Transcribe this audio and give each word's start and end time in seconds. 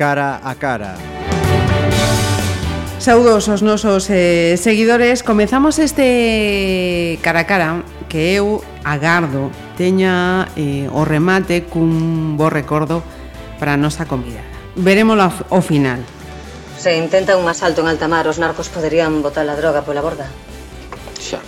cara 0.00 0.40
a 0.42 0.54
cara. 0.54 0.96
Saudos 2.96 3.52
aos 3.52 3.60
nosos 3.60 4.08
eh, 4.08 4.56
seguidores. 4.56 5.22
Comezamos 5.22 5.78
este 5.78 7.18
cara 7.20 7.40
a 7.40 7.44
cara 7.44 7.84
Que 8.08 8.32
eu 8.40 8.64
agardo 8.80 9.52
Teña 9.76 10.48
eh, 10.56 10.88
o 10.88 11.04
remate 11.04 11.68
cun 11.68 12.40
bo 12.40 12.48
recordo 12.48 13.04
Para 13.60 13.76
a 13.76 13.80
nosa 13.80 14.08
convidada 14.08 14.48
Verémolo 14.72 15.28
ao 15.28 15.60
final. 15.60 16.00
Se 16.80 16.96
intenta 16.96 17.36
un 17.36 17.44
asalto 17.44 17.84
en 17.84 17.92
alta 17.92 18.08
mar 18.08 18.24
Os 18.24 18.40
narcos 18.40 18.72
poderían 18.72 19.20
botar 19.20 19.44
a 19.44 19.52
droga 19.52 19.84
pola 19.84 20.00
borda. 20.00 20.24
Xa. 21.20 21.44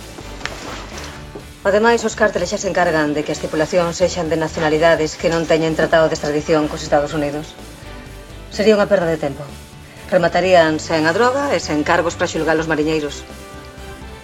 Ademais, 1.65 2.05
os 2.05 2.13
cárteles 2.13 2.53
xa 2.53 2.61
se 2.61 2.69
encargan 2.69 3.17
de 3.17 3.25
que 3.25 3.33
as 3.33 3.41
tripulacións 3.41 3.97
sexan 3.97 4.29
de 4.29 4.37
nacionalidades 4.37 5.17
que 5.17 5.33
non 5.33 5.49
teñen 5.49 5.73
tratado 5.73 6.05
de 6.05 6.13
extradición 6.13 6.69
cos 6.69 6.85
Estados 6.85 7.17
Unidos. 7.17 7.57
Sería 8.53 8.77
unha 8.77 8.85
perda 8.85 9.09
de 9.09 9.17
tempo. 9.17 9.41
Rematarían 10.13 10.77
sen 10.77 11.09
a 11.09 11.11
droga 11.11 11.49
e 11.49 11.57
sen 11.57 11.81
cargos 11.81 12.13
para 12.13 12.29
xulgar 12.29 12.53
os 12.61 12.69
mariñeiros. 12.69 13.25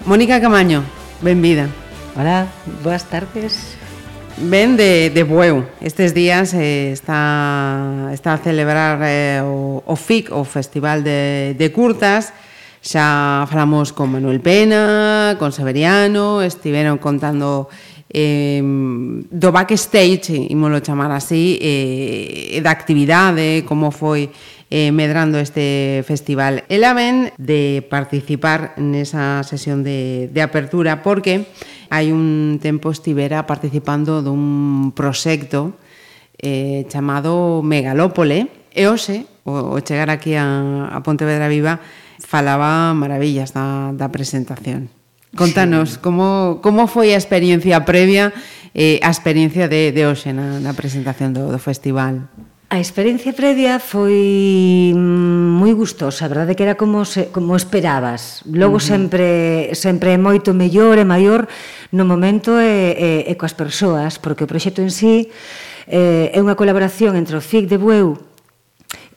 Mónica 0.05 0.37
Camaño, 0.37 0.85
benvida. 1.25 1.65
Hola, 2.13 2.45
boas 2.85 3.09
tardes. 3.09 3.73
Ven 4.37 4.77
de, 4.77 5.09
de 5.09 5.25
Bueu. 5.25 5.65
Estes 5.81 6.13
días 6.13 6.53
eh, 6.53 6.93
está, 6.93 8.13
está 8.13 8.37
a 8.37 8.41
celebrar 8.45 9.01
eh, 9.01 9.41
o, 9.41 9.81
o 9.81 9.95
FIC, 9.97 10.29
o 10.29 10.45
Festival 10.45 11.01
de, 11.01 11.57
de 11.57 11.67
Curtas, 11.73 12.29
Xa 12.79 13.43
falamos 13.51 13.91
con 13.91 14.07
Manuel 14.07 14.39
Pena, 14.39 15.35
con 15.35 15.51
Severiano, 15.51 16.39
estiveron 16.39 16.95
contando 16.95 17.67
eh, 18.09 18.61
do 18.61 19.49
backstage, 19.53 20.49
imolo 20.49 20.81
chamar 20.81 21.11
así, 21.11 21.57
eh, 21.61 22.59
da 22.61 22.73
actividade, 22.73 23.63
como 23.65 23.93
foi 23.93 24.33
eh, 24.69 24.91
medrando 24.91 25.37
este 25.37 26.03
festival. 26.05 26.65
Ela 26.69 26.93
ven 26.93 27.33
de 27.37 27.85
participar 27.89 28.77
nesa 28.77 29.41
sesión 29.45 29.85
de, 29.85 30.29
de 30.33 30.41
apertura 30.41 31.01
porque 31.01 31.49
hai 31.89 32.13
un 32.13 32.61
tempo 32.61 32.93
estivera 32.93 33.49
participando 33.49 34.21
dun 34.21 34.93
proxecto 34.93 35.73
eh, 36.37 36.85
chamado 36.89 37.61
Megalópole 37.65 38.49
e 38.69 38.85
hoxe, 38.85 39.25
o, 39.45 39.73
o 39.73 39.77
chegar 39.81 40.13
aquí 40.13 40.37
a, 40.37 40.89
a 40.93 41.01
Pontevedra 41.01 41.49
Viva, 41.49 41.81
falaba 42.21 42.93
maravillas 42.93 43.53
da, 43.57 43.89
da 43.97 44.13
presentación. 44.13 44.98
Contanos, 45.35 45.95
sí. 45.95 45.97
como, 46.01 46.59
como 46.61 46.89
foi 46.89 47.13
a 47.13 47.19
experiencia 47.19 47.85
previa 47.85 48.33
eh, 48.73 48.99
a 49.01 49.09
experiencia 49.09 49.67
de, 49.67 49.91
de 49.91 50.05
hoxe 50.05 50.33
na, 50.33 50.61
na 50.61 50.73
presentación 50.73 51.33
do, 51.33 51.49
do 51.49 51.59
festival? 51.61 52.29
A 52.69 52.77
experiencia 52.77 53.33
previa 53.33 53.81
foi 53.81 54.93
mm, 54.93 55.57
moi 55.57 55.73
gustosa, 55.73 56.25
a 56.25 56.29
verdade 56.29 56.53
que 56.53 56.61
era 56.61 56.77
como 56.77 57.01
se, 57.01 57.33
como 57.33 57.57
esperabas. 57.57 58.45
Logo 58.45 58.77
uh 58.77 58.81
-huh. 58.81 58.89
sempre 58.93 59.27
sempre 59.73 60.13
é 60.13 60.19
moito 60.21 60.53
mellor 60.53 61.01
e 61.01 61.05
maior 61.05 61.49
no 61.89 62.05
momento 62.05 62.61
e, 62.61 62.93
e, 62.93 63.09
e 63.25 63.33
coas 63.41 63.57
persoas, 63.57 64.21
porque 64.21 64.45
o 64.45 64.49
proxecto 64.49 64.85
en 64.85 64.93
sí 64.93 65.33
eh, 65.89 66.29
é 66.29 66.37
unha 66.37 66.53
colaboración 66.53 67.17
entre 67.17 67.33
o 67.33 67.41
FIC 67.41 67.65
de 67.65 67.81
Bueu 67.81 68.28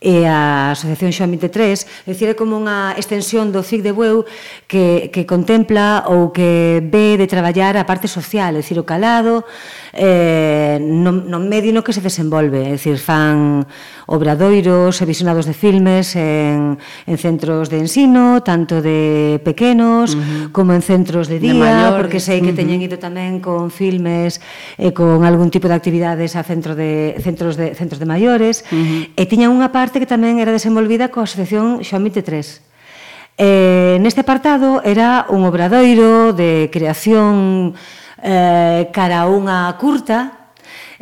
e 0.02 0.26
a 0.26 0.74
Asociación 0.74 1.14
Xoan 1.14 1.30
23, 1.30 1.86
é 1.86 2.10
dicir, 2.10 2.26
é 2.26 2.34
como 2.34 2.58
unha 2.58 2.98
extensión 2.98 3.54
do 3.54 3.62
CIC 3.62 3.86
de 3.86 3.94
Bueu 3.94 4.26
que, 4.66 5.14
que 5.14 5.22
contempla 5.22 6.10
ou 6.10 6.34
que 6.34 6.82
ve 6.82 7.14
de 7.14 7.30
traballar 7.30 7.78
a 7.78 7.86
parte 7.86 8.10
social, 8.10 8.58
é 8.58 8.60
dicir, 8.60 8.76
o 8.82 8.84
calado 8.84 9.46
eh, 9.94 10.82
no, 10.82 11.14
no 11.14 11.38
medio 11.38 11.70
no 11.70 11.86
que 11.86 11.94
se 11.94 12.02
desenvolve, 12.02 12.58
é 12.58 12.74
dicir, 12.74 12.98
fan 12.98 13.62
obradoiros 14.12 15.00
e 15.00 15.08
visionados 15.08 15.48
de 15.48 15.56
filmes 15.56 16.12
en, 16.20 16.76
en 17.08 17.16
centros 17.16 17.72
de 17.72 17.80
ensino, 17.80 18.44
tanto 18.44 18.84
de 18.84 19.40
pequenos 19.40 20.12
uh 20.12 20.20
-huh. 20.20 20.52
como 20.52 20.76
en 20.76 20.84
centros 20.84 21.32
de 21.32 21.40
día, 21.40 21.88
de 21.88 21.96
porque 21.96 22.20
sei 22.20 22.44
que 22.44 22.52
uh 22.52 22.52
-huh. 22.52 22.60
teñen 22.60 22.84
ido 22.84 23.00
tamén 23.00 23.40
con 23.40 23.72
filmes 23.72 24.44
e 24.76 24.92
con 24.92 25.24
algún 25.24 25.48
tipo 25.48 25.64
de 25.64 25.74
actividades 25.80 26.36
a 26.36 26.44
centro 26.44 26.76
de 26.76 27.16
centros 27.24 27.56
de 27.56 27.72
centros 27.72 27.96
de 27.96 28.04
maiores 28.04 28.68
uh 28.68 28.76
-huh. 28.76 29.16
e 29.16 29.24
tiña 29.24 29.48
unha 29.48 29.72
parte 29.72 29.96
que 29.96 30.08
tamén 30.08 30.36
era 30.36 30.52
desenvolvida 30.52 31.08
coa 31.08 31.24
asociación 31.24 31.80
Xomite 31.80 32.20
3. 32.20 32.68
Eh, 33.40 33.96
neste 34.04 34.20
apartado 34.20 34.84
era 34.84 35.24
un 35.32 35.48
obradoiro 35.48 36.36
de 36.36 36.68
creación 36.68 37.72
eh, 38.20 38.92
cara 38.92 39.24
a 39.24 39.26
unha 39.32 39.72
curta 39.80 40.41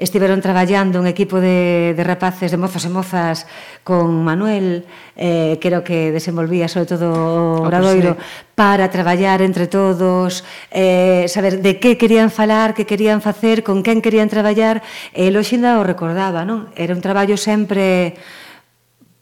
estiveron 0.01 0.41
traballando 0.41 0.99
un 0.99 1.07
equipo 1.07 1.39
de, 1.39 1.93
de 1.95 2.03
rapaces, 2.03 2.51
de 2.51 2.57
mozos 2.57 2.89
e 2.89 2.91
mozas 2.91 3.45
con 3.85 4.25
Manuel, 4.25 4.89
eh, 5.15 5.61
creo 5.61 5.85
que 5.85 6.11
desenvolvía 6.11 6.67
sobre 6.73 6.89
todo 6.89 7.13
o 7.13 7.63
ah, 7.63 7.69
Obradoiro, 7.69 8.13
oh, 8.13 8.15
pues, 8.17 8.27
sí. 8.27 8.45
para 8.57 8.89
traballar 8.89 9.45
entre 9.45 9.69
todos, 9.69 10.43
eh, 10.73 11.29
saber 11.29 11.61
de 11.61 11.79
que 11.79 12.01
querían 12.01 12.33
falar, 12.33 12.73
que 12.73 12.89
querían 12.89 13.21
facer, 13.21 13.63
con 13.63 13.85
quen 13.85 14.01
querían 14.01 14.33
traballar, 14.33 14.81
e 15.13 15.29
eh, 15.29 15.31
Loxinda 15.31 15.77
o 15.79 15.85
recordaba, 15.85 16.49
non? 16.49 16.73
Era 16.75 16.97
un 16.97 17.05
traballo 17.05 17.37
sempre 17.37 18.17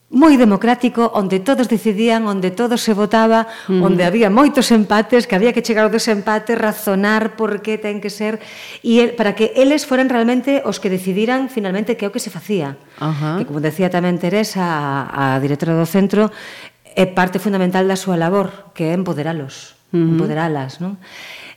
moi 0.09 0.41
democrático, 0.41 1.13
onde 1.13 1.37
todos 1.37 1.69
decidían, 1.69 2.25
onde 2.25 2.49
todos 2.49 2.81
se 2.81 2.97
votaba, 2.97 3.45
mm. 3.69 3.77
onde 3.85 4.01
había 4.01 4.33
moitos 4.33 4.73
empates, 4.73 5.29
que 5.29 5.37
había 5.37 5.53
que 5.53 5.61
chegar 5.61 5.85
ao 5.85 5.93
desempate, 5.93 6.57
razonar 6.57 7.37
por 7.37 7.61
que 7.61 7.77
ten 7.77 8.01
que 8.01 8.09
ser, 8.09 8.41
e 8.81 9.05
el, 9.05 9.13
para 9.13 9.37
que 9.37 9.53
eles 9.53 9.85
foran 9.85 10.09
realmente 10.09 10.65
os 10.65 10.81
que 10.81 10.89
decidiran 10.89 11.53
finalmente 11.53 11.93
que 11.93 12.05
é 12.05 12.09
o 12.09 12.13
que 12.13 12.17
se 12.17 12.33
facía. 12.33 12.81
Ajá. 12.97 13.37
Que, 13.37 13.45
como 13.45 13.61
decía 13.61 13.93
tamén 13.93 14.17
Teresa, 14.17 14.65
a, 14.65 15.37
a 15.37 15.41
directora 15.41 15.77
do 15.77 15.85
centro, 15.85 16.33
é 16.97 17.05
parte 17.05 17.37
fundamental 17.37 17.85
da 17.85 17.93
súa 17.93 18.17
labor, 18.17 18.73
que 18.73 18.89
é 18.89 18.97
empoderalos, 18.97 19.77
mm. 19.93 20.17
empoderalas, 20.17 20.81
non? 20.81 20.97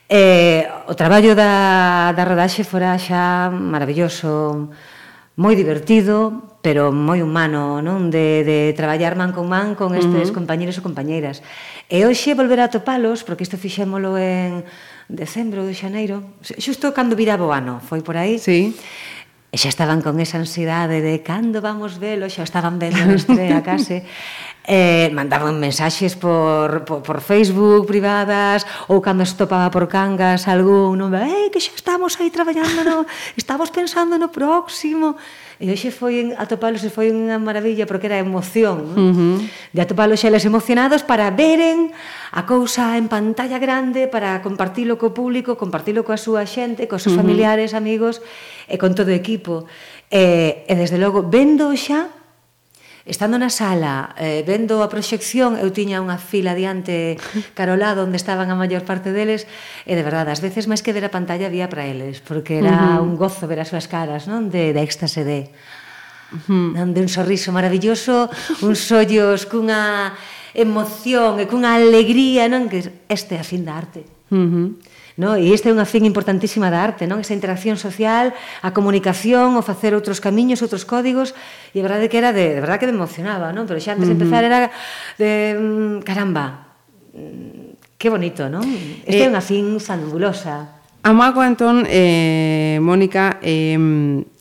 Eh, 0.05 0.69
o 0.85 0.93
traballo 0.93 1.33
da, 1.33 2.13
da 2.13 2.21
rodaxe 2.21 2.61
fora 2.61 2.93
xa 3.01 3.49
maravilloso, 3.49 4.69
maravilloso, 4.69 4.92
moi 5.35 5.57
divertido, 5.57 6.45
pero 6.61 6.93
moi 6.93 7.25
humano, 7.25 7.81
non? 7.81 8.13
De, 8.13 8.45
de 8.45 8.71
traballar 8.77 9.17
man 9.17 9.33
con 9.33 9.49
man 9.49 9.73
con 9.73 9.97
estes 9.97 10.29
uh 10.29 10.31
-huh. 10.31 10.37
compañeros 10.37 10.77
e 10.77 10.85
compañeiras. 10.85 11.41
E 11.89 12.05
hoxe 12.05 12.37
volver 12.37 12.61
a 12.61 12.69
topalos, 12.69 13.25
porque 13.25 13.41
isto 13.41 13.57
fixémolo 13.57 14.13
en 14.15 14.61
decembro 15.09 15.65
de 15.65 15.73
xaneiro, 15.73 16.37
xusto 16.39 16.93
cando 16.93 17.17
viraba 17.17 17.49
o 17.49 17.51
ano, 17.51 17.81
foi 17.81 18.05
por 18.05 18.15
aí. 18.15 18.37
Sí. 18.37 18.77
E 19.53 19.57
xa 19.57 19.69
estaban 19.69 20.01
con 20.01 20.17
esa 20.17 20.37
ansiedade 20.41 21.01
de 21.01 21.21
cando 21.21 21.61
vamos 21.61 21.97
velo, 21.97 22.29
xa 22.29 22.45
estaban 22.45 22.77
vendo 22.81 23.01
a 23.01 23.17
estrela 23.17 23.61
case. 23.61 24.01
eh, 24.65 25.11
mandaban 25.11 25.59
mensaxes 25.59 26.15
por, 26.15 26.85
por, 26.85 27.03
por 27.03 27.19
Facebook 27.19 27.83
privadas 27.83 28.63
ou 28.87 29.03
cando 29.03 29.27
estopaba 29.27 29.67
por 29.67 29.91
cangas 29.91 30.47
algún 30.47 30.95
non, 30.95 31.11
eh, 31.19 31.51
que 31.51 31.59
xa 31.59 31.75
estamos 31.75 32.15
aí 32.19 32.31
traballando 32.31 32.79
no, 32.87 32.97
estamos 33.35 33.67
pensando 33.75 34.15
no 34.15 34.31
próximo 34.31 35.19
e 35.59 35.67
hoxe 35.67 35.91
foi 35.91 36.23
en, 36.23 36.27
atopalos 36.39 36.79
e 36.87 36.89
foi 36.89 37.11
unha 37.11 37.35
maravilla 37.43 37.83
porque 37.83 38.07
era 38.07 38.23
emoción 38.23 38.95
non? 38.95 38.95
Uh 38.95 39.11
-huh. 39.11 39.37
de 39.75 39.79
atopalos 39.83 40.23
eles 40.23 40.47
emocionados 40.47 41.03
para 41.03 41.27
veren 41.35 41.91
a 42.31 42.47
cousa 42.47 42.95
en 42.95 43.11
pantalla 43.11 43.59
grande 43.59 44.07
para 44.07 44.39
compartilo 44.39 44.95
co 44.95 45.11
público 45.11 45.59
compartilo 45.59 46.07
coa 46.07 46.15
súa 46.15 46.47
xente 46.47 46.87
cos 46.87 47.03
seus 47.03 47.13
uh 47.13 47.19
-huh. 47.19 47.27
familiares, 47.27 47.75
amigos 47.75 48.23
e 48.71 48.79
con 48.79 48.95
todo 48.95 49.11
o 49.11 49.15
equipo 49.15 49.67
e, 50.07 50.63
e 50.71 50.73
desde 50.79 50.95
logo 50.95 51.27
vendo 51.27 51.67
xa 51.75 52.22
Estando 53.03 53.35
na 53.35 53.51
sala, 53.51 54.15
eh, 54.15 54.47
vendo 54.47 54.79
a 54.79 54.87
proxección, 54.87 55.59
eu 55.59 55.75
tiña 55.75 55.99
unha 55.99 56.15
fila 56.15 56.55
diante 56.55 57.19
carolado 57.51 58.07
onde 58.07 58.15
estaban 58.15 58.47
a 58.47 58.55
maior 58.55 58.87
parte 58.87 59.11
deles, 59.11 59.43
e 59.83 59.91
de 59.91 60.07
verdade, 60.07 60.31
ás 60.31 60.39
veces 60.39 60.71
máis 60.71 60.79
que 60.79 60.95
ver 60.95 61.03
a 61.03 61.11
pantalla 61.11 61.51
había 61.51 61.67
para 61.67 61.83
eles, 61.83 62.23
porque 62.23 62.63
era 62.63 62.71
uh 62.71 63.03
-huh. 63.03 63.07
un 63.11 63.19
gozo 63.19 63.43
ver 63.43 63.59
as 63.59 63.75
súas 63.75 63.91
caras, 63.91 64.23
non? 64.23 64.47
De, 64.47 64.71
de 64.71 64.79
éxtase 64.79 65.27
de... 65.27 65.51
Uh 66.31 66.39
-huh. 66.47 66.69
Non? 66.79 66.95
De 66.95 67.03
un 67.03 67.11
sorriso 67.11 67.51
maravilloso, 67.51 68.31
uns 68.63 68.87
ollos 68.95 69.51
cunha 69.51 70.15
emoción 70.55 71.43
e 71.43 71.45
cunha 71.51 71.75
alegría, 71.75 72.47
non? 72.47 72.71
Que 72.71 72.87
este 73.11 73.35
é 73.35 73.43
a 73.43 73.47
fin 73.47 73.67
da 73.67 73.75
arte. 73.75 74.07
Uh 74.31 74.47
-huh. 74.47 74.67
No? 75.15 75.37
E 75.37 75.53
esta 75.53 75.69
é 75.69 75.73
unha 75.73 75.85
fin 75.85 76.09
importantísima 76.09 76.73
da 76.73 76.81
arte, 76.81 77.05
non? 77.05 77.21
Esa 77.21 77.37
interacción 77.37 77.77
social, 77.77 78.33
a 78.65 78.73
comunicación, 78.73 79.53
o 79.53 79.61
facer 79.61 79.93
outros 79.93 80.17
camiños, 80.17 80.65
outros 80.65 80.89
códigos, 80.89 81.37
e 81.73 81.77
a 81.77 81.85
verdade 81.85 82.09
que 82.09 82.17
era 82.17 82.33
de, 82.33 82.57
de 82.57 82.61
verdade 82.61 82.81
que 82.81 82.89
me 82.89 82.97
emocionaba, 82.97 83.53
non? 83.53 83.69
Pero 83.69 83.77
xa 83.77 83.93
antes 83.93 84.09
de 84.09 84.17
empezar 84.17 84.41
era 84.41 84.73
de 85.21 85.53
mm, 85.53 86.01
caramba. 86.01 86.73
Mm, 87.13 87.77
que 88.01 88.09
bonito, 88.09 88.49
non? 88.49 88.65
Esta 89.05 89.21
eh, 89.21 89.27
é 89.27 89.31
unha 89.31 89.43
fin 89.45 89.77
fabulosa. 89.77 90.81
Amago, 91.05 91.45
entón, 91.45 91.85
eh, 91.85 92.79
Mónica, 92.81 93.37
eh, 93.43 93.77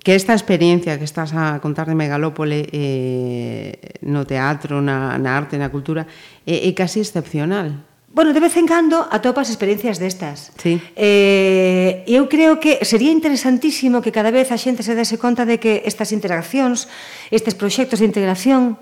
que 0.00 0.14
esta 0.14 0.32
experiencia 0.32 0.96
que 0.96 1.04
estás 1.04 1.36
a 1.36 1.60
contar 1.60 1.84
de 1.84 1.94
Megalópole 1.94 2.64
eh, 2.72 4.00
no 4.08 4.24
teatro, 4.24 4.80
na, 4.80 5.20
na 5.20 5.36
arte, 5.36 5.60
na 5.60 5.68
cultura, 5.68 6.08
é, 6.48 6.64
é 6.64 6.70
casi 6.72 7.04
excepcional. 7.04 7.91
Bueno, 8.14 8.34
de 8.34 8.40
vez 8.40 8.56
en 8.60 8.68
cando 8.68 9.08
atopas 9.10 9.48
experiencias 9.48 9.96
destas. 9.96 10.52
Sí. 10.60 10.76
Eh, 10.96 12.04
eu 12.04 12.28
creo 12.28 12.60
que 12.60 12.84
sería 12.84 13.08
interesantísimo 13.08 14.04
que 14.04 14.12
cada 14.12 14.28
vez 14.28 14.52
a 14.52 14.60
xente 14.60 14.84
se 14.84 14.92
dese 14.92 15.16
conta 15.16 15.48
de 15.48 15.56
que 15.56 15.80
estas 15.88 16.12
interaccións, 16.12 16.92
estes 17.32 17.56
proxectos 17.56 18.04
de 18.04 18.06
integración, 18.12 18.76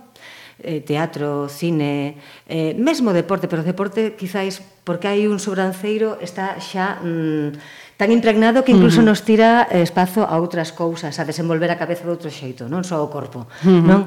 eh, 0.58 0.82
teatro, 0.82 1.46
cine, 1.46 2.18
eh, 2.50 2.74
mesmo 2.74 3.14
deporte, 3.14 3.46
pero 3.46 3.62
deporte 3.62 4.18
quizáis 4.18 4.66
porque 4.82 5.06
hai 5.06 5.30
un 5.30 5.38
sobranceiro 5.38 6.18
está 6.18 6.58
xa 6.58 6.98
mm, 6.98 7.54
tan 8.00 8.10
impregnado 8.10 8.66
que 8.66 8.74
incluso 8.74 8.98
uh 8.98 9.06
-huh. 9.06 9.14
nos 9.14 9.22
tira 9.22 9.70
espazo 9.70 10.26
a 10.26 10.34
outras 10.42 10.74
cousas, 10.74 11.14
a 11.20 11.24
desenvolver 11.24 11.70
a 11.70 11.78
cabeza 11.78 12.02
de 12.02 12.12
outro 12.12 12.34
xeito, 12.34 12.66
non 12.66 12.82
só 12.82 12.98
o 12.98 13.12
corpo, 13.12 13.46
uh 13.46 13.62
-huh. 13.62 13.84
non? 13.84 14.00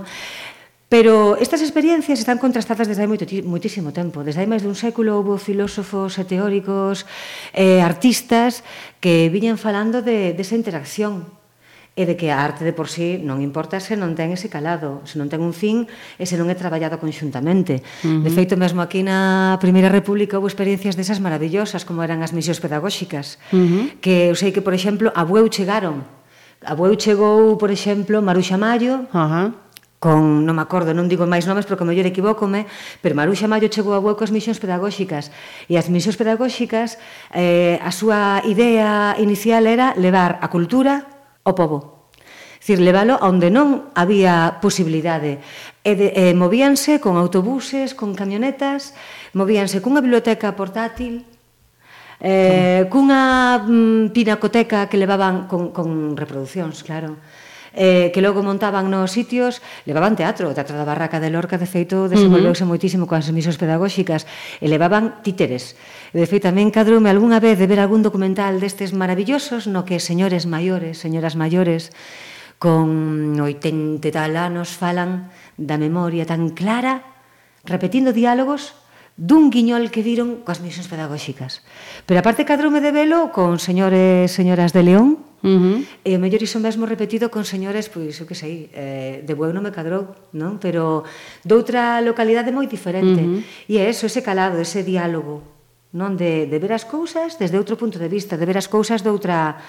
Pero 0.94 1.38
estas 1.42 1.66
experiencias 1.66 2.20
están 2.22 2.38
contrastadas 2.38 2.86
desde 2.86 3.02
hai 3.02 3.10
moito, 3.10 3.26
moitísimo 3.50 3.90
tempo. 3.90 4.22
Desde 4.22 4.46
hai 4.46 4.50
máis 4.52 4.62
dun 4.62 4.78
século 4.78 5.18
houve 5.18 5.42
filósofos 5.42 6.22
e 6.22 6.24
teóricos, 6.30 7.10
eh, 7.50 7.82
artistas, 7.82 8.62
que 9.02 9.26
viñan 9.34 9.58
falando 9.58 10.06
de, 10.06 10.38
desa 10.38 10.54
interacción 10.54 11.26
e 11.98 12.06
de 12.06 12.14
que 12.14 12.30
a 12.30 12.46
arte 12.46 12.62
de 12.62 12.78
por 12.78 12.94
sí 12.94 13.18
non 13.18 13.42
importa 13.42 13.82
se 13.82 13.98
non 13.98 14.14
ten 14.14 14.38
ese 14.38 14.54
calado, 14.54 15.02
se 15.10 15.18
non 15.18 15.34
ten 15.34 15.42
un 15.42 15.58
fin 15.58 15.90
e 16.22 16.30
se 16.30 16.38
non 16.38 16.46
é 16.46 16.54
traballado 16.54 17.02
conxuntamente. 17.02 17.82
Uh 18.06 18.22
-huh. 18.22 18.22
De 18.22 18.30
feito, 18.30 18.54
mesmo 18.54 18.78
aquí 18.86 19.02
na 19.02 19.58
Primeira 19.58 19.90
República 19.90 20.38
houve 20.38 20.54
experiencias 20.54 20.94
desas 20.94 21.18
maravillosas, 21.18 21.90
como 21.90 22.06
eran 22.06 22.22
as 22.22 22.38
misións 22.38 22.62
pedagóxicas, 22.62 23.42
uh 23.50 23.58
-huh. 23.58 23.84
que 23.98 24.30
eu 24.30 24.38
sei 24.38 24.54
que, 24.54 24.62
por 24.62 24.78
exemplo, 24.78 25.10
a 25.18 25.26
Bueu 25.26 25.50
chegaron. 25.50 26.06
A 26.62 26.78
Bueu 26.78 26.94
chegou, 27.02 27.58
por 27.58 27.74
exemplo, 27.74 28.22
Maruxa 28.22 28.62
Mayo, 28.62 29.10
uh 29.10 29.18
-huh 29.18 29.64
con, 30.04 30.44
non 30.44 30.60
me 30.60 30.68
acordo, 30.68 30.92
non 30.92 31.08
digo 31.08 31.24
máis 31.24 31.48
nomes 31.48 31.64
porque 31.64 31.88
mellor 31.88 32.04
equivócome, 32.04 32.68
pero 33.00 33.16
Maruxa 33.16 33.48
Mayo 33.48 33.72
chegou 33.72 33.96
a 33.96 34.04
hueco 34.04 34.28
as 34.28 34.36
misións 34.36 34.60
pedagóxicas 34.60 35.32
e 35.72 35.80
as 35.80 35.88
misións 35.88 36.20
pedagóxicas 36.20 37.00
eh, 37.32 37.80
a 37.80 37.88
súa 37.96 38.44
idea 38.44 39.16
inicial 39.16 39.64
era 39.64 39.96
levar 39.96 40.44
a 40.44 40.52
cultura 40.52 41.08
ao 41.48 41.56
povo 41.56 42.12
dicir, 42.64 42.80
leválo 42.80 43.20
a 43.20 43.28
onde 43.28 43.52
non 43.52 43.92
había 43.92 44.64
posibilidade. 44.64 45.44
E, 45.84 46.00
de, 46.00 46.16
e 46.16 46.32
movíanse 46.32 47.04
con 47.04 47.20
autobuses, 47.20 47.92
con 47.92 48.16
camionetas, 48.16 48.96
movíanse 49.36 49.84
cunha 49.84 50.00
biblioteca 50.00 50.56
portátil, 50.56 51.28
eh, 52.24 52.88
cunha 52.88 53.60
mm, 53.60 54.16
pinacoteca 54.16 54.88
que 54.88 54.96
levaban 54.96 55.52
con, 55.52 55.76
con 55.76 56.16
reproduccións, 56.16 56.88
claro 56.88 57.20
eh, 57.74 58.14
que 58.14 58.22
logo 58.22 58.46
montaban 58.46 58.94
nos 58.94 59.12
sitios, 59.12 59.62
levaban 59.90 60.16
teatro, 60.16 60.50
o 60.50 60.54
Teatro 60.54 60.78
da 60.78 60.86
Barraca 60.86 61.18
de 61.18 61.34
Lorca, 61.34 61.58
de 61.58 61.66
feito, 61.66 62.06
desenvolveuse 62.06 62.64
uh 62.64 62.70
-huh. 62.70 62.72
moitísimo 62.72 63.10
coas 63.10 63.26
misións 63.34 63.58
pedagóxicas, 63.58 64.30
e 64.62 64.70
levaban 64.70 65.26
títeres. 65.26 65.74
E, 66.14 66.22
de 66.22 66.30
feito, 66.30 66.46
tamén 66.46 66.70
cadrome 66.70 67.10
algunha 67.10 67.42
vez 67.42 67.58
de 67.58 67.66
ver 67.66 67.82
algún 67.82 68.06
documental 68.06 68.62
destes 68.62 68.94
maravillosos 68.94 69.66
no 69.66 69.84
que 69.84 69.98
señores 69.98 70.46
maiores, 70.46 71.02
señoras 71.02 71.34
maiores, 71.34 71.90
con 72.62 73.36
80 73.42 74.00
tal 74.14 74.38
anos 74.38 74.78
falan 74.78 75.34
da 75.60 75.76
memoria 75.76 76.24
tan 76.24 76.54
clara, 76.56 77.04
repetindo 77.66 78.16
diálogos 78.16 78.78
dun 79.18 79.54
guiñol 79.54 79.94
que 79.94 80.02
viron 80.02 80.42
coas 80.42 80.62
misións 80.62 80.90
pedagóxicas. 80.90 81.62
Pero 82.06 82.22
aparte 82.22 82.48
cadrome 82.48 82.82
de 82.82 82.94
velo 82.96 83.30
con 83.36 83.62
señores, 83.62 84.30
e 84.30 84.34
señoras 84.34 84.74
de 84.74 84.82
León, 84.86 85.33
Uh 85.44 85.48
eh, 85.48 85.60
-huh. 85.60 85.78
E 86.08 86.12
o 86.16 86.20
mellor 86.24 86.40
iso 86.40 86.64
mesmo 86.64 86.88
repetido 86.88 87.28
con 87.28 87.44
señores, 87.44 87.92
pois, 87.92 88.16
eu 88.16 88.24
que 88.24 88.32
sei, 88.34 88.72
eh, 88.72 89.28
de 89.28 89.34
Bueu 89.36 89.52
non 89.52 89.60
me 89.60 89.76
cadrou, 89.76 90.16
non? 90.32 90.56
Pero 90.56 91.04
doutra 91.44 92.00
localidade 92.00 92.56
moi 92.56 92.64
diferente. 92.72 93.20
Uh 93.20 93.44
-huh. 93.44 93.68
E 93.68 93.84
é 93.84 93.92
eso, 93.92 94.08
ese 94.08 94.24
calado, 94.24 94.56
ese 94.64 94.88
diálogo, 94.88 95.44
non? 95.92 96.16
De, 96.16 96.48
de 96.48 96.58
ver 96.64 96.72
as 96.72 96.88
cousas 96.88 97.36
desde 97.36 97.60
outro 97.60 97.76
punto 97.76 98.00
de 98.00 98.08
vista, 98.08 98.40
de 98.40 98.48
ver 98.48 98.56
as 98.56 98.72
cousas 98.72 99.04
doutra, 99.04 99.60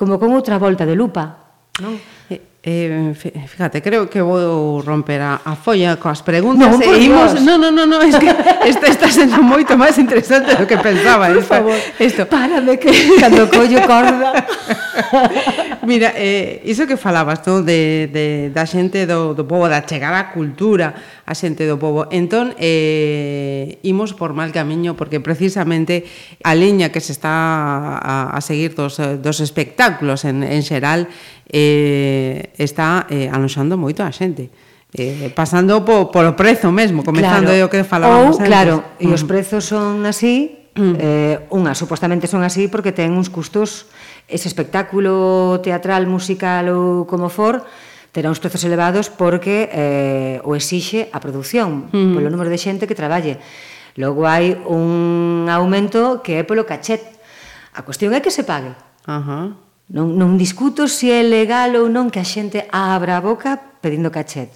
como 0.00 0.16
con 0.16 0.32
outra 0.32 0.56
volta 0.56 0.88
de 0.88 0.96
lupa, 0.96 1.52
non? 1.84 2.00
Eh, 2.32 2.47
Eh, 2.60 3.14
fíjate, 3.14 3.80
creo 3.80 4.10
que 4.10 4.20
vou 4.20 4.82
romper 4.82 5.22
a, 5.22 5.40
a 5.44 5.54
folla 5.54 5.94
coas 5.96 6.26
preguntas 6.26 6.66
non, 6.66 6.82
e 6.82 7.06
imos... 7.06 7.38
no, 7.38 7.54
no, 7.54 7.70
no, 7.70 7.86
no, 7.86 8.02
es 8.02 8.18
que 8.18 8.34
este 8.66 8.90
está 8.90 9.06
sendo 9.06 9.38
moito 9.38 9.78
máis 9.78 9.94
interesante 9.94 10.58
do 10.58 10.66
que 10.66 10.74
pensaba. 10.74 11.30
Por 11.30 11.38
esta, 11.38 11.62
favor, 11.62 11.78
isto. 12.02 12.26
párame 12.26 12.74
que 12.82 12.90
cando 13.22 13.46
collo 13.46 13.78
corda... 13.86 14.34
Mira, 15.88 16.12
eh, 16.20 16.60
iso 16.68 16.84
que 16.84 17.00
falabas, 17.00 17.40
non? 17.48 17.64
De, 17.64 18.12
de, 18.12 18.52
da 18.52 18.68
xente 18.68 19.08
do, 19.08 19.32
do 19.32 19.48
povo, 19.48 19.72
da 19.72 19.80
chegar 19.88 20.12
a 20.12 20.36
cultura, 20.36 20.92
a 21.24 21.32
xente 21.32 21.64
do 21.64 21.80
povo. 21.80 22.04
Entón, 22.12 22.52
eh, 22.60 23.80
imos 23.80 24.12
por 24.12 24.36
mal 24.36 24.52
camiño, 24.52 25.00
porque 25.00 25.16
precisamente 25.16 26.04
a 26.44 26.52
liña 26.52 26.92
que 26.92 27.00
se 27.00 27.16
está 27.16 27.96
a, 27.96 28.36
a 28.36 28.40
seguir 28.44 28.76
dos, 28.76 29.00
dos 29.00 29.40
espectáculos 29.40 30.28
en, 30.28 30.44
en 30.44 30.60
xeral 30.60 31.08
eh, 31.48 32.52
está 32.60 33.08
eh, 33.08 33.32
anoxando 33.32 33.80
moito 33.80 34.04
a 34.04 34.12
xente. 34.12 34.52
Eh, 34.92 35.32
pasando 35.32 35.88
po, 35.88 36.12
polo 36.12 36.36
prezo 36.36 36.68
mesmo, 36.68 37.00
comenzando 37.00 37.48
claro. 37.48 37.64
o 37.64 37.72
que 37.72 37.80
falábamos 37.80 38.36
Ou, 38.36 38.44
antes. 38.44 38.48
Claro, 38.52 38.74
mm. 39.00 39.04
e 39.04 39.06
os 39.08 39.24
mm. 39.24 39.28
prezos 39.28 39.64
son 39.64 40.04
así, 40.04 40.68
mm. 40.76 40.94
eh, 41.00 41.36
unha, 41.48 41.72
supostamente 41.72 42.28
son 42.28 42.44
así 42.44 42.68
porque 42.68 42.92
ten 42.92 43.16
uns 43.16 43.32
custos 43.32 43.88
ese 44.28 44.46
espectáculo 44.46 45.58
teatral, 45.64 46.04
musical 46.04 46.68
ou 46.68 47.08
como 47.08 47.32
for, 47.32 47.64
terá 48.12 48.28
uns 48.28 48.38
prezos 48.38 48.62
elevados 48.62 49.08
porque 49.08 49.72
eh, 49.72 50.36
o 50.44 50.52
exixe 50.52 51.08
a 51.10 51.18
produción, 51.18 51.88
mm. 51.88 52.12
polo 52.12 52.28
número 52.28 52.52
de 52.52 52.60
xente 52.60 52.84
que 52.84 52.94
traballe. 52.94 53.40
Logo 53.96 54.28
hai 54.28 54.54
un 54.68 55.48
aumento 55.48 56.20
que 56.20 56.38
é 56.38 56.42
polo 56.44 56.68
cachet. 56.68 57.02
A 57.72 57.82
cuestión 57.82 58.12
é 58.12 58.20
que 58.20 58.30
se 58.30 58.44
pague. 58.44 58.76
Ajá. 59.08 59.16
Uh 59.16 59.24
-huh. 59.24 59.66
Non, 59.88 60.20
non 60.20 60.36
discuto 60.36 60.84
se 60.84 61.08
é 61.08 61.24
legal 61.24 61.72
ou 61.80 61.88
non 61.88 62.12
que 62.12 62.20
a 62.20 62.28
xente 62.28 62.68
abra 62.68 63.16
a 63.16 63.24
boca 63.24 63.56
pedindo 63.80 64.12
cachet. 64.12 64.52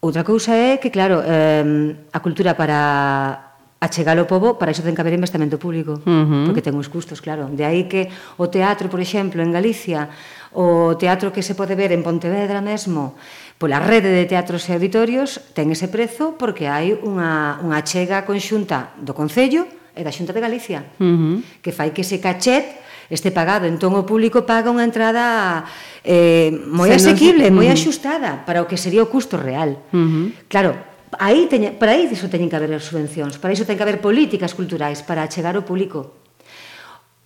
Outra 0.00 0.24
cousa 0.24 0.56
é 0.56 0.80
que, 0.80 0.88
claro, 0.88 1.20
eh, 1.20 1.92
a 2.08 2.18
cultura 2.24 2.56
para 2.56 3.49
achegar 3.80 4.20
ao 4.20 4.28
povo, 4.28 4.60
para 4.60 4.76
iso 4.76 4.84
ten 4.84 4.92
que 4.92 5.00
haber 5.00 5.16
investimento 5.16 5.56
público, 5.56 6.04
uh 6.04 6.04
-huh. 6.04 6.44
porque 6.44 6.60
ten 6.60 6.76
uns 6.76 6.92
custos, 6.92 7.24
claro. 7.24 7.48
De 7.48 7.64
aí 7.64 7.88
que 7.88 8.12
o 8.36 8.52
teatro, 8.52 8.92
por 8.92 9.00
exemplo, 9.00 9.40
en 9.40 9.48
Galicia, 9.48 10.12
o 10.52 11.00
teatro 11.00 11.32
que 11.32 11.40
se 11.40 11.56
pode 11.56 11.72
ver 11.72 11.88
en 11.96 12.04
Pontevedra 12.04 12.60
mesmo, 12.60 13.16
pola 13.56 13.80
rede 13.80 14.12
de 14.12 14.28
teatros 14.28 14.68
e 14.68 14.76
auditorios, 14.76 15.40
ten 15.56 15.72
ese 15.72 15.88
prezo 15.88 16.36
porque 16.36 16.68
hai 16.68 16.92
unha, 16.92 17.56
unha 17.64 17.80
chega 17.80 18.28
conxunta 18.28 18.92
do 19.00 19.16
Concello 19.16 19.64
e 19.96 20.04
da 20.04 20.12
Xunta 20.12 20.36
de 20.36 20.44
Galicia, 20.44 20.84
uh 21.00 21.16
-huh. 21.16 21.36
que 21.64 21.72
fai 21.72 21.96
que 21.96 22.04
ese 22.04 22.20
cachet 22.20 22.84
este 23.10 23.32
pagado. 23.34 23.66
Entón 23.66 23.96
o 23.98 24.06
público 24.06 24.46
paga 24.46 24.70
unha 24.70 24.86
entrada 24.86 25.66
eh, 26.06 26.52
moi 26.68 26.92
asequible, 26.94 27.50
moi 27.50 27.66
axustada 27.66 28.46
para 28.46 28.62
o 28.62 28.68
que 28.70 28.78
sería 28.78 29.02
o 29.02 29.10
custo 29.10 29.40
real. 29.40 29.82
Uh 29.90 29.98
-huh. 29.98 30.26
Claro, 30.46 30.89
aí 31.18 31.50
teña, 31.50 31.74
para 31.74 31.98
aí 31.98 32.06
iso 32.06 32.30
teñen 32.30 32.46
que 32.46 32.58
haber 32.58 32.70
as 32.76 32.86
subvencións, 32.86 33.40
para 33.42 33.50
iso 33.50 33.66
ten 33.66 33.74
que 33.74 33.82
haber 33.82 33.98
políticas 33.98 34.54
culturais 34.54 35.02
para 35.02 35.26
chegar 35.26 35.58
ao 35.58 35.66
público. 35.66 36.14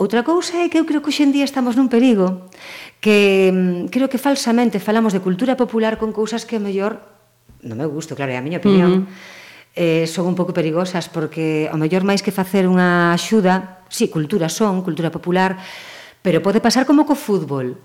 Outra 0.00 0.24
cousa 0.26 0.64
é 0.64 0.72
que 0.72 0.80
eu 0.80 0.88
creo 0.88 1.04
que 1.04 1.12
hoxendía 1.12 1.44
estamos 1.44 1.76
nun 1.76 1.92
perigo 1.92 2.48
que 2.98 3.52
mm, 3.52 3.92
creo 3.92 4.08
que 4.08 4.18
falsamente 4.18 4.80
falamos 4.80 5.12
de 5.12 5.20
cultura 5.20 5.54
popular 5.54 6.00
con 6.00 6.10
cousas 6.10 6.48
que 6.48 6.56
mellor 6.58 6.98
non 7.64 7.80
me 7.80 7.88
gusto, 7.88 8.16
claro, 8.16 8.32
é 8.32 8.36
a 8.36 8.44
miña 8.44 8.60
opinión. 8.60 8.90
Uh 8.92 9.00
-huh. 9.08 9.32
Eh, 9.74 10.06
son 10.06 10.30
un 10.30 10.36
pouco 10.38 10.54
perigosas 10.54 11.10
porque 11.10 11.66
ao 11.66 11.80
mellor 11.80 12.06
máis 12.06 12.22
que 12.22 12.30
facer 12.30 12.64
unha 12.68 13.10
axuda, 13.12 13.84
si, 13.90 14.06
sí, 14.06 14.12
cultura 14.12 14.46
son, 14.46 14.86
cultura 14.86 15.10
popular, 15.10 15.58
pero 16.22 16.40
pode 16.40 16.62
pasar 16.62 16.86
como 16.86 17.02
co 17.08 17.18
fútbol, 17.18 17.78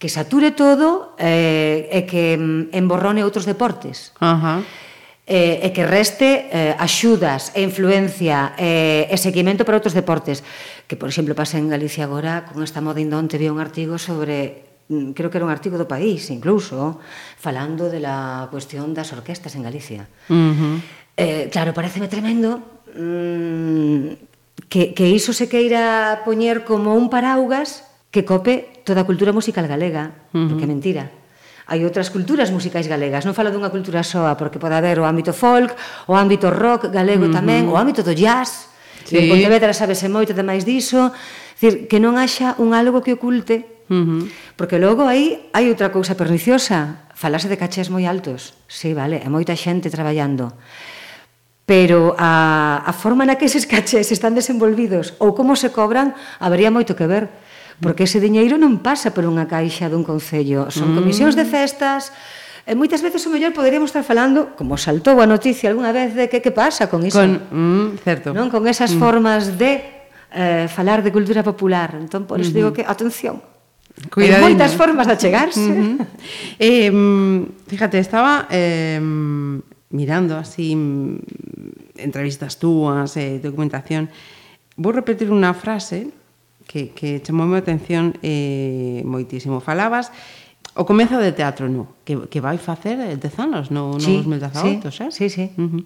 que 0.00 0.08
sature 0.08 0.52
todo 0.52 1.16
eh, 1.20 1.88
e 1.92 2.04
que 2.08 2.36
mm, 2.36 2.72
emborrone 2.72 3.24
outros 3.24 3.44
deportes. 3.44 4.16
Ajá. 4.18 4.60
Uh 4.60 4.64
-huh 4.64 4.84
eh, 5.26 5.66
e 5.66 5.74
que 5.74 5.82
reste 5.82 6.46
eh, 6.54 6.78
axudas 6.78 7.50
e 7.58 7.66
influencia 7.66 8.54
eh, 8.54 9.10
e 9.10 9.16
seguimento 9.18 9.66
para 9.66 9.74
outros 9.74 9.92
deportes. 9.92 10.46
Que, 10.86 10.94
por 10.94 11.10
exemplo, 11.10 11.34
pasa 11.34 11.58
en 11.58 11.66
Galicia 11.66 12.06
agora, 12.06 12.46
con 12.46 12.62
esta 12.62 12.78
moda 12.78 13.02
indonte, 13.02 13.34
vi 13.34 13.50
un 13.50 13.58
artigo 13.58 13.98
sobre 13.98 14.86
mm, 14.86 15.18
creo 15.18 15.28
que 15.28 15.42
era 15.42 15.46
un 15.46 15.50
artigo 15.50 15.74
do 15.74 15.90
país 15.90 16.30
incluso 16.30 17.02
falando 17.42 17.90
de 17.90 17.98
la 17.98 18.46
cuestión 18.54 18.94
das 18.94 19.10
orquestas 19.10 19.58
en 19.58 19.66
Galicia 19.66 20.06
uh 20.30 20.34
-huh. 20.34 20.76
eh, 21.18 21.50
claro, 21.50 21.74
pareceme 21.74 22.06
tremendo 22.06 22.62
mmm, 22.94 24.14
que, 24.70 24.94
que 24.94 25.10
iso 25.10 25.34
se 25.34 25.50
queira 25.50 26.22
poñer 26.22 26.62
como 26.62 26.94
un 26.94 27.10
paraugas 27.10 27.82
que 28.14 28.22
cope 28.22 28.82
toda 28.86 29.02
a 29.02 29.08
cultura 29.10 29.34
musical 29.34 29.66
galega 29.66 30.14
uh 30.30 30.38
-huh. 30.38 30.46
porque 30.54 30.64
é 30.64 30.70
mentira 30.70 31.10
hai 31.66 31.82
outras 31.82 32.14
culturas 32.14 32.54
musicais 32.54 32.86
galegas. 32.86 33.26
Non 33.26 33.34
falo 33.34 33.50
dunha 33.50 33.74
cultura 33.74 34.06
soa, 34.06 34.38
porque 34.38 34.62
pode 34.62 34.78
haber 34.78 35.02
o 35.02 35.04
ámbito 35.04 35.34
folk, 35.34 35.74
o 36.06 36.14
ámbito 36.14 36.48
rock 36.48 36.88
galego 36.94 37.26
tamén, 37.28 37.66
uh 37.66 37.74
-huh. 37.74 37.74
o 37.74 37.80
ámbito 37.82 38.06
do 38.06 38.14
jazz. 38.14 38.70
Sí. 39.02 39.18
En 39.18 39.30
Pontevedra 39.30 39.74
sabese 39.74 40.06
moito 40.06 40.30
demais 40.30 40.62
diso. 40.62 41.10
Dicir, 41.58 41.90
que 41.90 41.98
non 41.98 42.14
haxa 42.18 42.54
un 42.62 42.70
algo 42.74 43.02
que 43.02 43.14
oculte 43.14 43.76
Uh 43.86 43.94
-huh. 43.94 44.30
Porque 44.58 44.78
logo 44.78 45.06
aí 45.06 45.46
hai 45.54 45.70
outra 45.70 45.94
cousa 45.94 46.18
perniciosa, 46.18 47.06
falase 47.14 47.46
de 47.46 47.54
cachés 47.54 47.86
moi 47.86 48.02
altos. 48.02 48.58
Sí, 48.66 48.90
vale, 48.90 49.22
é 49.22 49.28
moita 49.30 49.54
xente 49.54 49.94
traballando. 49.94 50.58
Pero 51.66 52.14
a, 52.18 52.82
a 52.82 52.92
forma 52.94 53.26
na 53.26 53.38
que 53.38 53.46
eses 53.46 53.66
cachés 53.66 54.10
están 54.10 54.34
desenvolvidos 54.34 55.14
ou 55.22 55.38
como 55.38 55.54
se 55.54 55.70
cobran, 55.70 56.14
habería 56.42 56.74
moito 56.74 56.98
que 56.98 57.06
ver 57.06 57.30
porque 57.80 58.08
ese 58.08 58.20
diñeiro 58.20 58.56
non 58.56 58.80
pasa 58.80 59.12
por 59.12 59.28
unha 59.28 59.44
caixa 59.44 59.90
dun 59.92 60.06
concello, 60.06 60.72
son 60.72 60.92
mm. 60.92 60.96
comisións 60.96 61.34
de 61.36 61.44
festas, 61.44 62.12
E 62.66 62.74
moitas 62.74 62.98
veces 62.98 63.22
o 63.22 63.30
mellor 63.30 63.54
poderíamos 63.54 63.94
estar 63.94 64.02
falando, 64.02 64.58
como 64.58 64.74
saltou 64.74 65.22
a 65.22 65.26
noticia 65.30 65.70
algunha 65.70 65.94
vez 65.94 66.18
de 66.18 66.26
que 66.26 66.42
que 66.42 66.50
pasa 66.50 66.90
con 66.90 67.06
iso. 67.06 67.22
Con, 67.22 67.38
mm, 67.46 68.02
certo. 68.02 68.34
Non 68.34 68.50
con 68.50 68.66
esas 68.66 68.90
mm. 68.90 68.98
formas 68.98 69.54
de 69.54 69.86
eh, 70.34 70.66
falar 70.66 71.06
de 71.06 71.14
cultura 71.14 71.46
popular. 71.46 71.94
Entón, 71.94 72.26
por 72.26 72.42
iso 72.42 72.50
mm 72.50 72.52
-hmm. 72.52 72.58
digo 72.58 72.70
mm-hmm. 72.74 72.82
que 72.82 72.90
atención. 72.90 73.38
Cuidadinho. 74.10 74.42
Hai 74.42 74.50
moitas 74.50 74.74
formas 74.74 75.06
de 75.06 75.14
achegarse. 75.14 75.62
Mm 75.62 75.78
-hmm. 75.78 75.96
eh, 76.58 76.90
fíjate, 77.70 78.02
estaba 78.02 78.50
eh, 78.50 78.98
mirando 79.94 80.34
así 80.34 80.74
mm, 80.74 82.02
entrevistas 82.02 82.58
túas, 82.58 83.14
eh, 83.14 83.38
documentación. 83.38 84.10
Vou 84.74 84.90
repetir 84.90 85.30
unha 85.30 85.54
frase 85.54 86.10
que, 86.66 86.90
que 86.90 87.22
chamou 87.22 87.48
a 87.54 87.62
atención 87.62 88.18
eh, 88.20 89.00
moitísimo. 89.06 89.62
Falabas 89.62 90.10
o 90.76 90.84
comezo 90.84 91.16
de 91.16 91.32
teatro 91.32 91.72
nu, 91.72 91.88
que, 92.04 92.28
que 92.28 92.36
vai 92.44 92.60
facer 92.60 93.00
10 93.16 93.16
anos, 93.40 93.72
no, 93.72 93.96
no 93.96 94.12
2018, 94.20 94.92
sí, 94.92 95.00
eh? 95.00 95.10
Sí, 95.10 95.26
sí. 95.32 95.44
Uh 95.56 95.80
-huh. 95.80 95.82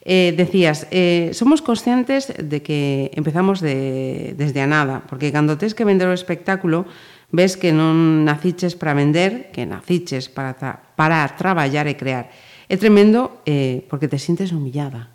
eh, 0.00 0.32
decías, 0.32 0.88
eh, 0.88 1.36
somos 1.36 1.60
conscientes 1.60 2.32
de 2.32 2.64
que 2.64 3.12
empezamos 3.12 3.60
de, 3.60 4.32
desde 4.40 4.64
a 4.64 4.66
nada, 4.66 5.04
porque 5.04 5.28
cando 5.28 5.60
tes 5.60 5.76
que 5.76 5.84
vender 5.84 6.08
o 6.08 6.16
espectáculo, 6.16 6.88
ves 7.28 7.60
que 7.60 7.70
non 7.76 8.24
naciches 8.24 8.74
para 8.74 8.96
vender, 8.96 9.52
que 9.52 9.68
naciches 9.68 10.32
para, 10.32 10.56
tra 10.56 10.88
para 10.96 11.20
traballar 11.36 11.84
e 11.84 11.94
crear. 11.94 12.32
É 12.70 12.80
tremendo 12.80 13.44
eh, 13.44 13.84
porque 13.92 14.08
te 14.08 14.16
sientes 14.16 14.56
humillada. 14.56 15.12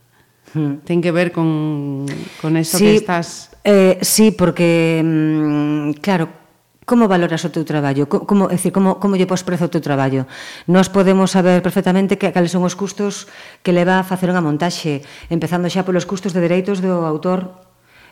Hmm. 0.54 0.86
Ten 0.86 1.02
que 1.02 1.10
ver 1.10 1.34
con, 1.34 2.06
con 2.40 2.56
eso 2.62 2.78
sí, 2.78 2.86
que 2.86 2.96
estás... 3.02 3.55
Eh, 3.66 3.98
sí, 4.02 4.30
porque, 4.32 5.02
mm, 5.04 6.00
claro, 6.00 6.46
Como 6.86 7.10
valoras 7.10 7.42
o 7.42 7.50
teu 7.50 7.66
traballo? 7.66 8.06
Como, 8.06 8.46
é 8.54 8.62
dicir, 8.62 8.70
como, 8.70 9.02
como 9.02 9.18
lle 9.18 9.26
pos 9.26 9.42
prezo 9.42 9.66
o 9.66 9.74
teu 9.74 9.82
traballo? 9.82 10.30
Nós 10.70 10.86
podemos 10.86 11.34
saber 11.34 11.66
perfectamente 11.66 12.22
que 12.22 12.30
cales 12.30 12.54
son 12.54 12.62
os 12.62 12.78
custos 12.78 13.26
que 13.66 13.74
leva 13.74 13.98
a 13.98 14.06
facer 14.06 14.30
unha 14.30 14.46
montaxe, 14.46 15.02
empezando 15.34 15.66
xa 15.66 15.82
polos 15.82 16.06
custos 16.06 16.30
de 16.38 16.46
dereitos 16.46 16.86
do 16.86 17.02
autor 17.02 17.66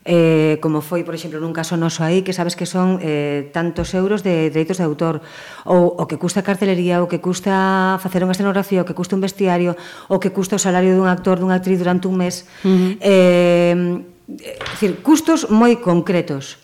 eh, 0.06 0.58
como 0.60 0.82
foi, 0.82 1.06
por 1.06 1.16
exemplo, 1.16 1.40
nun 1.40 1.56
caso 1.56 1.78
noso 1.80 2.02
aí, 2.04 2.26
que 2.26 2.36
sabes 2.36 2.58
que 2.58 2.66
son 2.66 3.00
eh, 3.00 3.54
tantos 3.56 3.94
euros 3.94 4.26
de 4.26 4.50
dereitos 4.52 4.82
de 4.82 4.84
autor, 4.84 5.22
ou 5.64 5.94
o 5.96 6.04
que 6.10 6.20
custa 6.20 6.44
a 6.44 6.48
cartelería, 6.48 7.00
o 7.00 7.08
que 7.08 7.24
custa 7.24 7.96
facer 8.04 8.26
unha 8.26 8.36
escenografía, 8.36 8.84
o 8.84 8.88
que 8.90 8.98
custa 8.98 9.16
un 9.16 9.24
vestiario, 9.24 9.78
o 10.12 10.20
que 10.20 10.34
custa 10.34 10.58
o 10.58 10.62
salario 10.62 10.98
dun 10.98 11.08
actor, 11.08 11.40
dunha 11.40 11.56
actriz 11.56 11.80
durante 11.80 12.10
un 12.10 12.20
mes. 12.20 12.44
Uh 12.66 12.68
-huh. 12.68 12.92
eh, 13.00 14.13
é 14.30 14.58
dicir, 14.76 15.04
custos 15.04 15.52
moi 15.52 15.80
concretos. 15.80 16.60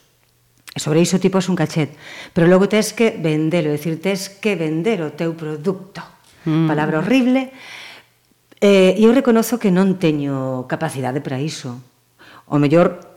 Sobre 0.77 1.01
iso 1.01 1.19
tipo 1.19 1.41
un 1.41 1.57
cachet, 1.57 1.91
pero 2.31 2.47
logo 2.47 2.69
tes 2.69 2.93
que 2.93 3.17
vendelo, 3.17 3.73
é 3.73 3.75
dicir, 3.75 3.99
tes 3.99 4.29
que 4.29 4.55
vender 4.55 5.01
o 5.01 5.11
teu 5.11 5.33
produto. 5.35 5.99
Mm. 6.45 6.69
Palabra 6.69 7.03
horrible. 7.03 7.51
Eh, 8.61 8.95
eu 8.99 9.11
reconozo 9.11 9.59
que 9.59 9.71
non 9.71 9.97
teño 9.99 10.67
capacidade 10.67 11.19
para 11.19 11.41
iso. 11.41 11.79
O 12.47 12.59
mellor 12.59 13.09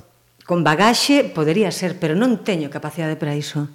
con 0.42 0.66
bagaxe 0.66 1.22
podería 1.30 1.70
ser, 1.70 1.98
pero 2.02 2.18
non 2.18 2.42
teño 2.42 2.66
capacidade 2.66 3.14
para 3.14 3.34
iso. 3.34 3.70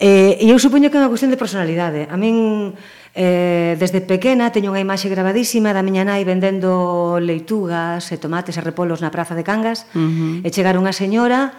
Eh, 0.00 0.36
e 0.40 0.46
eu 0.52 0.58
supoño 0.60 0.92
que 0.92 0.96
é 0.96 1.00
unha 1.00 1.12
cuestión 1.12 1.32
de 1.32 1.40
personalidade. 1.40 2.04
A 2.10 2.16
min 2.20 2.76
Eh, 3.14 3.76
desde 3.78 4.02
pequena 4.02 4.50
teño 4.50 4.74
unha 4.74 4.82
imaxe 4.82 5.06
gravadísima 5.06 5.70
da 5.70 5.86
miña 5.86 6.02
nai 6.02 6.26
vendendo 6.26 7.22
leitugas 7.22 8.10
e 8.10 8.18
tomates 8.18 8.58
e 8.58 8.62
repolos 8.66 8.98
na 8.98 9.14
praza 9.14 9.38
de 9.38 9.46
Cangas 9.46 9.86
uh 9.94 10.02
-huh. 10.02 10.34
e 10.42 10.48
chegar 10.50 10.74
unha 10.74 10.90
señora 10.90 11.54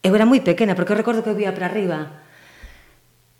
eu 0.00 0.16
era 0.16 0.24
moi 0.24 0.40
pequena 0.40 0.72
porque 0.72 0.96
eu 0.96 1.00
recordo 1.04 1.20
que 1.20 1.28
eu 1.28 1.36
vía 1.36 1.52
para 1.52 1.68
arriba 1.68 2.24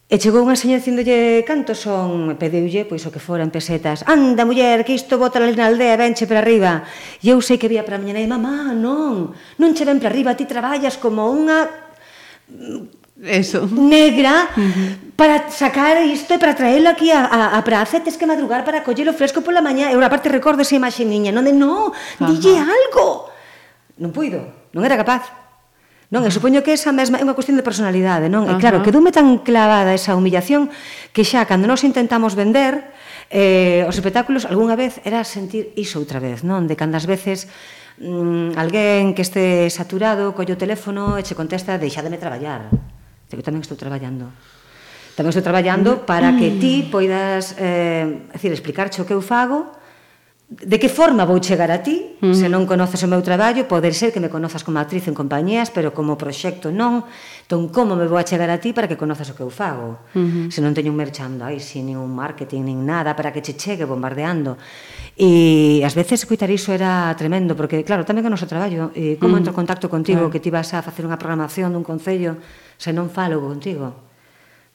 E 0.07 0.23
chegou 0.23 0.47
unha 0.47 0.55
señora 0.55 0.79
dicindolle 0.79 1.43
canto 1.43 1.75
son, 1.75 2.31
e 2.31 2.39
pediulle 2.39 2.87
pois 2.87 3.03
o 3.03 3.11
que 3.11 3.19
fora 3.19 3.43
en 3.43 3.51
pesetas. 3.51 4.07
Anda, 4.07 4.47
muller, 4.47 4.87
que 4.87 4.95
isto 4.95 5.19
bota 5.19 5.43
ali 5.43 5.59
na 5.59 5.67
aldea, 5.67 5.99
venche 5.99 6.31
para 6.31 6.39
arriba. 6.39 6.87
E 7.19 7.35
eu 7.35 7.43
sei 7.43 7.59
que 7.59 7.67
vía 7.67 7.83
para 7.83 7.99
a 7.99 8.03
miña 8.05 8.15
nai, 8.15 8.31
mamá, 8.31 8.71
non, 8.71 9.35
non 9.59 9.75
che 9.75 9.83
ven 9.83 9.99
para 9.99 10.15
arriba, 10.15 10.39
ti 10.39 10.47
traballas 10.47 10.95
como 10.95 11.27
unha 11.27 11.67
Eso. 13.17 13.65
negra 13.73 14.53
uh 14.53 14.61
-huh. 14.61 15.17
para 15.17 15.49
sacar 15.49 16.05
isto 16.05 16.37
e 16.37 16.39
para 16.39 16.53
traelo 16.53 16.93
aquí 16.93 17.09
a, 17.09 17.25
a, 17.25 17.57
a 17.57 17.61
praza 17.65 18.05
tes 18.05 18.21
que 18.21 18.29
madrugar 18.29 18.61
para 18.61 18.85
collelo 18.85 19.17
fresco 19.17 19.41
pola 19.41 19.65
mañá 19.65 19.89
e 19.89 19.97
unha 19.97 20.13
parte 20.13 20.29
recordo 20.29 20.61
esa 20.61 20.77
imaxe 20.77 21.01
niña 21.01 21.33
non, 21.33 21.49
de, 21.49 21.57
no, 21.57 21.97
dille 22.21 22.61
algo 22.61 23.33
non 23.97 24.13
puido, 24.13 24.69
non 24.77 24.85
era 24.85 25.01
capaz 25.01 25.33
Non, 26.07 26.23
eu 26.23 26.31
supoño 26.31 26.63
que 26.63 26.71
esa 26.71 26.95
mesma 26.95 27.19
é 27.19 27.27
unha 27.27 27.35
cuestión 27.35 27.59
de 27.59 27.67
personalidade, 27.67 28.31
non? 28.31 28.47
E 28.47 28.55
claro, 28.63 28.79
quedoume 28.79 29.11
tan 29.11 29.43
clavada 29.43 29.91
esa 29.91 30.15
humillación 30.15 30.71
que 31.11 31.27
xa 31.27 31.51
cando 31.51 31.67
nos 31.67 31.83
intentamos 31.83 32.39
vender 32.39 32.79
eh, 33.27 33.83
os 33.91 33.99
espectáculos 33.99 34.47
algunha 34.47 34.79
vez 34.79 35.03
era 35.03 35.27
sentir 35.27 35.75
iso 35.75 35.99
outra 35.99 36.23
vez, 36.23 36.47
non? 36.47 36.71
De 36.71 36.79
cando 36.79 36.95
as 36.95 37.11
veces 37.11 37.51
mm, 37.99 38.55
alguén 38.55 39.19
que 39.19 39.27
este 39.27 39.67
saturado 39.67 40.31
colle 40.31 40.55
o 40.55 40.61
teléfono 40.61 41.19
e 41.19 41.27
che 41.27 41.35
contesta 41.35 41.75
deixademe 41.75 42.23
traballar 42.23 42.71
que 43.35 43.42
tamén 43.42 43.66
estou 43.66 43.75
traballando. 43.75 44.30
Tamén 45.18 45.33
estou 45.33 45.42
traballando 45.42 46.04
para 46.06 46.37
que 46.37 46.61
ti 46.61 46.87
poidas 46.87 47.56
eh, 47.59 48.28
decir, 48.30 48.52
explicarche 48.52 49.02
o 49.02 49.09
que 49.09 49.16
eu 49.16 49.25
fago, 49.25 49.75
de 50.47 50.78
que 50.78 50.88
forma 50.88 51.26
vou 51.26 51.42
chegar 51.42 51.75
a 51.75 51.83
ti, 51.83 52.14
mm. 52.23 52.30
se 52.30 52.47
non 52.47 52.71
conoces 52.71 53.02
o 53.02 53.11
meu 53.11 53.18
traballo, 53.18 53.66
poder 53.66 53.90
ser 53.99 54.14
que 54.14 54.23
me 54.23 54.30
conozas 54.30 54.62
como 54.62 54.78
actriz 54.78 55.11
en 55.11 55.16
compañías, 55.18 55.75
pero 55.75 55.90
como 55.90 56.14
proxecto 56.14 56.71
non, 56.71 57.02
entón 57.42 57.66
como 57.75 57.99
me 57.99 58.06
vou 58.06 58.14
a 58.14 58.23
chegar 58.23 58.47
a 58.47 58.62
ti 58.62 58.71
para 58.71 58.87
que 58.87 58.95
conozas 58.95 59.26
o 59.26 59.35
que 59.35 59.42
eu 59.42 59.50
fago, 59.50 59.99
uh 60.14 60.23
-huh. 60.23 60.47
se 60.47 60.62
non 60.62 60.71
teño 60.71 60.95
un 60.95 61.00
merchandising, 61.02 61.90
nin 61.90 61.99
un 61.99 62.14
marketing, 62.14 62.62
nin 62.62 62.87
nada, 62.87 63.18
para 63.18 63.35
que 63.35 63.42
che 63.42 63.59
chegue 63.59 63.83
bombardeando. 63.83 64.54
E 65.17 65.81
ás 65.81 65.97
veces 65.97 66.21
escutar 66.21 66.53
iso 66.53 66.77
era 66.77 67.09
tremendo, 67.17 67.57
porque 67.57 67.81
claro, 67.89 68.05
tamén 68.05 68.21
que 68.21 68.29
o 68.29 68.35
noso 68.37 68.45
traballo, 68.45 68.93
eh, 68.93 69.17
como 69.17 69.33
mm. 69.33 69.41
entro 69.41 69.53
en 69.57 69.59
contacto 69.65 69.89
contigo, 69.89 70.29
claro. 70.29 70.33
que 70.33 70.45
ti 70.45 70.53
vas 70.53 70.77
a 70.77 70.85
facer 70.85 71.09
unha 71.09 71.17
programación 71.17 71.73
dun 71.73 71.81
concello, 71.81 72.37
se 72.77 72.93
non 72.93 73.09
falo 73.09 73.41
contigo. 73.41 73.97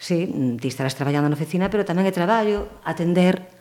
Sí, 0.02 0.26
ti 0.58 0.66
estarás 0.66 0.98
traballando 0.98 1.30
na 1.30 1.38
oficina, 1.38 1.70
pero 1.70 1.86
tamén 1.86 2.10
é 2.10 2.14
traballo 2.14 2.82
atender 2.82 3.54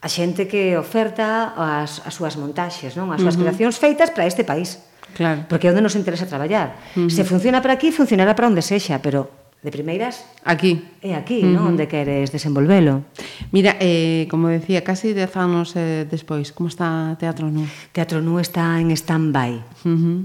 a 0.00 0.08
xente 0.08 0.48
que 0.48 0.72
oferta 0.80 1.52
as, 1.52 2.00
as 2.08 2.16
súas 2.16 2.40
montaxes, 2.40 2.96
non? 2.96 3.12
as 3.12 3.20
súas 3.20 3.36
uh 3.36 3.44
-huh. 3.44 3.52
creacións 3.52 3.76
feitas 3.76 4.08
para 4.08 4.24
este 4.24 4.40
país. 4.40 4.80
Claro. 5.12 5.44
Porque 5.52 5.68
é 5.68 5.70
onde 5.76 5.84
nos 5.84 6.00
interesa 6.00 6.24
traballar. 6.24 6.80
Uh 6.96 7.04
-huh. 7.04 7.12
Se 7.12 7.28
funciona 7.28 7.60
para 7.60 7.76
aquí, 7.76 7.92
funcionará 7.92 8.32
para 8.32 8.48
onde 8.48 8.64
sexa, 8.64 9.04
pero 9.04 9.28
de 9.62 9.70
primeiras 9.70 10.26
aquí 10.42 10.82
É 11.02 11.14
aquí, 11.14 11.42
uh 11.42 11.50
-huh. 11.50 11.54
non? 11.58 11.74
Onde 11.74 11.90
queres 11.90 12.30
desenvolvelo. 12.30 13.02
Mira, 13.50 13.74
eh, 13.82 14.30
como 14.30 14.46
decía, 14.46 14.86
casi 14.86 15.14
10 15.14 15.34
anos 15.34 15.74
eh, 15.74 16.06
despois, 16.06 16.54
como 16.54 16.70
está 16.70 17.18
Teatro 17.18 17.50
Nú? 17.50 17.66
Teatro 17.90 18.22
Nú 18.22 18.38
está 18.38 18.78
en 18.78 18.94
stand-by. 18.94 19.52
Uh 19.82 19.90
-huh. 19.90 20.18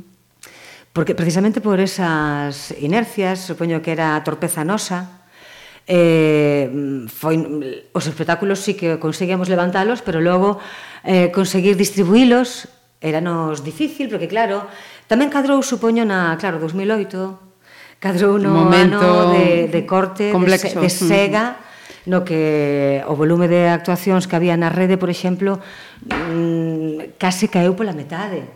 Porque 0.93 1.13
precisamente 1.13 1.61
por 1.61 1.81
esas 1.81 2.73
inercias, 2.77 3.45
supoño 3.45 3.81
que 3.81 3.93
era 3.93 4.21
torpeza 4.21 4.61
nosa, 4.61 5.17
eh, 5.87 6.69
foi, 7.07 7.37
os 7.95 8.05
espectáculos 8.05 8.59
sí 8.59 8.75
que 8.77 8.99
conseguíamos 8.99 9.47
levantalos, 9.47 10.05
pero 10.05 10.19
logo 10.21 10.59
eh, 11.07 11.31
conseguir 11.31 11.77
distribuílos 11.77 12.67
era 12.99 13.21
nos 13.21 13.63
difícil, 13.63 14.09
porque 14.09 14.27
claro, 14.27 14.67
tamén 15.07 15.29
cadrou, 15.29 15.61
supoño, 15.63 16.03
na, 16.03 16.35
claro, 16.35 16.59
2008, 16.59 17.46
cadrou 17.99 18.37
no 18.37 18.53
Momento 18.53 19.01
ano 19.01 19.33
de, 19.33 19.67
de 19.67 19.81
corte 19.85 20.31
complexo. 20.31 20.77
de, 20.77 20.85
de 20.85 20.89
Sega 20.89 21.45
no 22.07 22.23
que 22.23 23.03
o 23.03 23.19
volume 23.19 23.51
de 23.51 23.67
actuacións 23.67 24.31
que 24.31 24.39
había 24.39 24.55
na 24.55 24.71
rede, 24.71 24.95
por 24.95 25.11
exemplo, 25.11 25.59
mm, 26.07 27.19
case 27.19 27.51
caeu 27.51 27.75
pola 27.75 27.91
metade. 27.91 28.47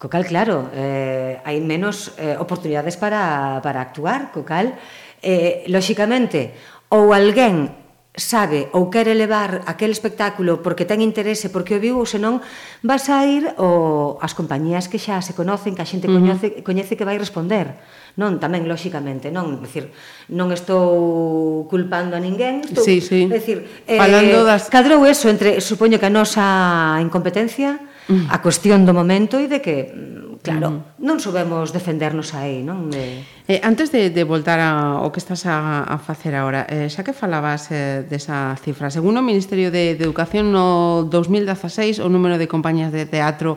Co 0.00 0.08
cal, 0.08 0.24
claro, 0.24 0.72
eh, 0.72 1.38
hai 1.44 1.60
menos 1.60 2.16
eh, 2.16 2.34
oportunidades 2.40 2.96
para, 2.96 3.60
para 3.60 3.84
actuar, 3.84 4.32
co 4.32 4.42
cal, 4.42 4.74
eh, 5.20 5.68
lóxicamente, 5.68 6.56
ou 6.88 7.12
alguén 7.12 7.76
sabe 8.12 8.68
ou 8.76 8.92
quere 8.92 9.16
levar 9.16 9.64
aquel 9.64 9.88
espectáculo 9.88 10.60
porque 10.60 10.84
ten 10.84 11.00
interese, 11.00 11.48
porque 11.48 11.76
o 11.76 11.80
viu 11.80 11.96
ou 12.00 12.08
senón 12.08 12.44
vas 12.84 13.08
a 13.08 13.24
ir 13.24 13.52
o 13.56 14.16
as 14.20 14.36
compañías 14.36 14.88
que 14.88 15.00
xa 15.00 15.20
se 15.20 15.36
conocen, 15.36 15.76
que 15.76 15.84
a 15.84 15.88
xente 15.88 16.08
uh 16.08 16.12
-huh. 16.12 16.20
coñece, 16.20 16.48
coñece 16.64 16.96
que 16.96 17.08
vai 17.08 17.16
responder 17.16 17.72
Non, 18.12 18.36
tamén 18.36 18.68
lóxicamente, 18.68 19.32
non, 19.32 19.64
decir, 19.64 19.88
non 20.28 20.52
estou 20.52 21.64
culpando 21.72 22.12
a 22.12 22.20
ninguén, 22.20 22.60
estou, 22.60 22.84
sí, 22.84 23.00
sí. 23.00 23.24
decir, 23.24 23.64
eh, 23.88 23.96
Falando 23.96 24.44
das... 24.44 24.68
cadrou 24.68 25.08
eso 25.08 25.32
entre 25.32 25.64
supoño 25.64 25.96
que 25.96 26.04
a 26.04 26.12
nosa 26.12 27.00
incompetencia, 27.00 27.80
mm. 28.12 28.28
a 28.28 28.36
cuestión 28.44 28.84
do 28.84 28.92
momento 28.92 29.40
e 29.40 29.48
de 29.48 29.64
que 29.64 29.88
mm, 29.88 30.44
claro, 30.44 30.68
mm. 30.70 31.00
non 31.00 31.24
soubemos 31.24 31.72
defendernos 31.72 32.36
aí, 32.36 32.60
non? 32.60 32.92
De... 32.92 33.24
Eh, 33.48 33.64
antes 33.64 33.88
de, 33.88 34.12
de 34.12 34.22
voltar 34.28 34.60
a, 34.60 35.00
ao 35.00 35.08
que 35.08 35.22
estás 35.22 35.48
a, 35.48 35.80
a 35.80 35.96
facer 35.96 36.36
agora, 36.36 36.68
eh, 36.68 36.92
xa 36.92 37.00
que 37.00 37.16
falabas 37.16 37.72
eh, 37.72 38.04
desa 38.04 38.52
cifra, 38.60 38.92
según 38.92 39.16
o 39.16 39.24
Ministerio 39.24 39.72
de, 39.72 39.96
de 39.96 40.04
Educación 40.04 40.52
no 40.52 41.08
2016 41.08 41.96
o 42.04 42.12
número 42.12 42.36
de 42.36 42.44
compañías 42.44 42.92
de 42.92 43.08
teatro 43.08 43.56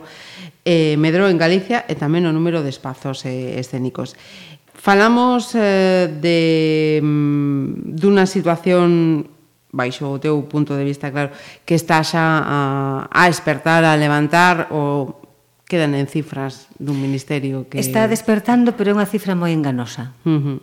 eh, 0.66 0.98
medrou 0.98 1.30
en 1.30 1.38
Galicia 1.38 1.86
e 1.86 1.94
tamén 1.94 2.26
o 2.26 2.34
número 2.34 2.66
de 2.66 2.74
espazos 2.74 3.22
eh, 3.22 3.54
escénicos. 3.62 4.18
Falamos 4.86 5.50
eh, 5.58 6.06
de 6.06 7.02
mm, 7.02 7.98
dunha 7.98 8.22
situación 8.22 9.26
baixo 9.74 10.06
o 10.14 10.22
teu 10.22 10.46
punto 10.46 10.78
de 10.78 10.86
vista, 10.86 11.10
claro, 11.10 11.34
que 11.66 11.74
está 11.74 12.06
xa 12.06 12.22
a, 12.22 12.58
a 13.10 13.22
despertar, 13.26 13.82
a 13.82 13.98
levantar 13.98 14.70
o 14.70 15.18
quedan 15.66 15.98
en 15.98 16.06
cifras 16.06 16.70
dun 16.78 17.02
ministerio 17.02 17.66
que... 17.66 17.82
Está 17.82 18.06
despertando, 18.06 18.78
pero 18.78 18.94
é 18.94 19.02
unha 19.02 19.10
cifra 19.10 19.34
moi 19.34 19.50
enganosa. 19.50 20.14
Uh 20.22 20.38
-huh. 20.38 20.58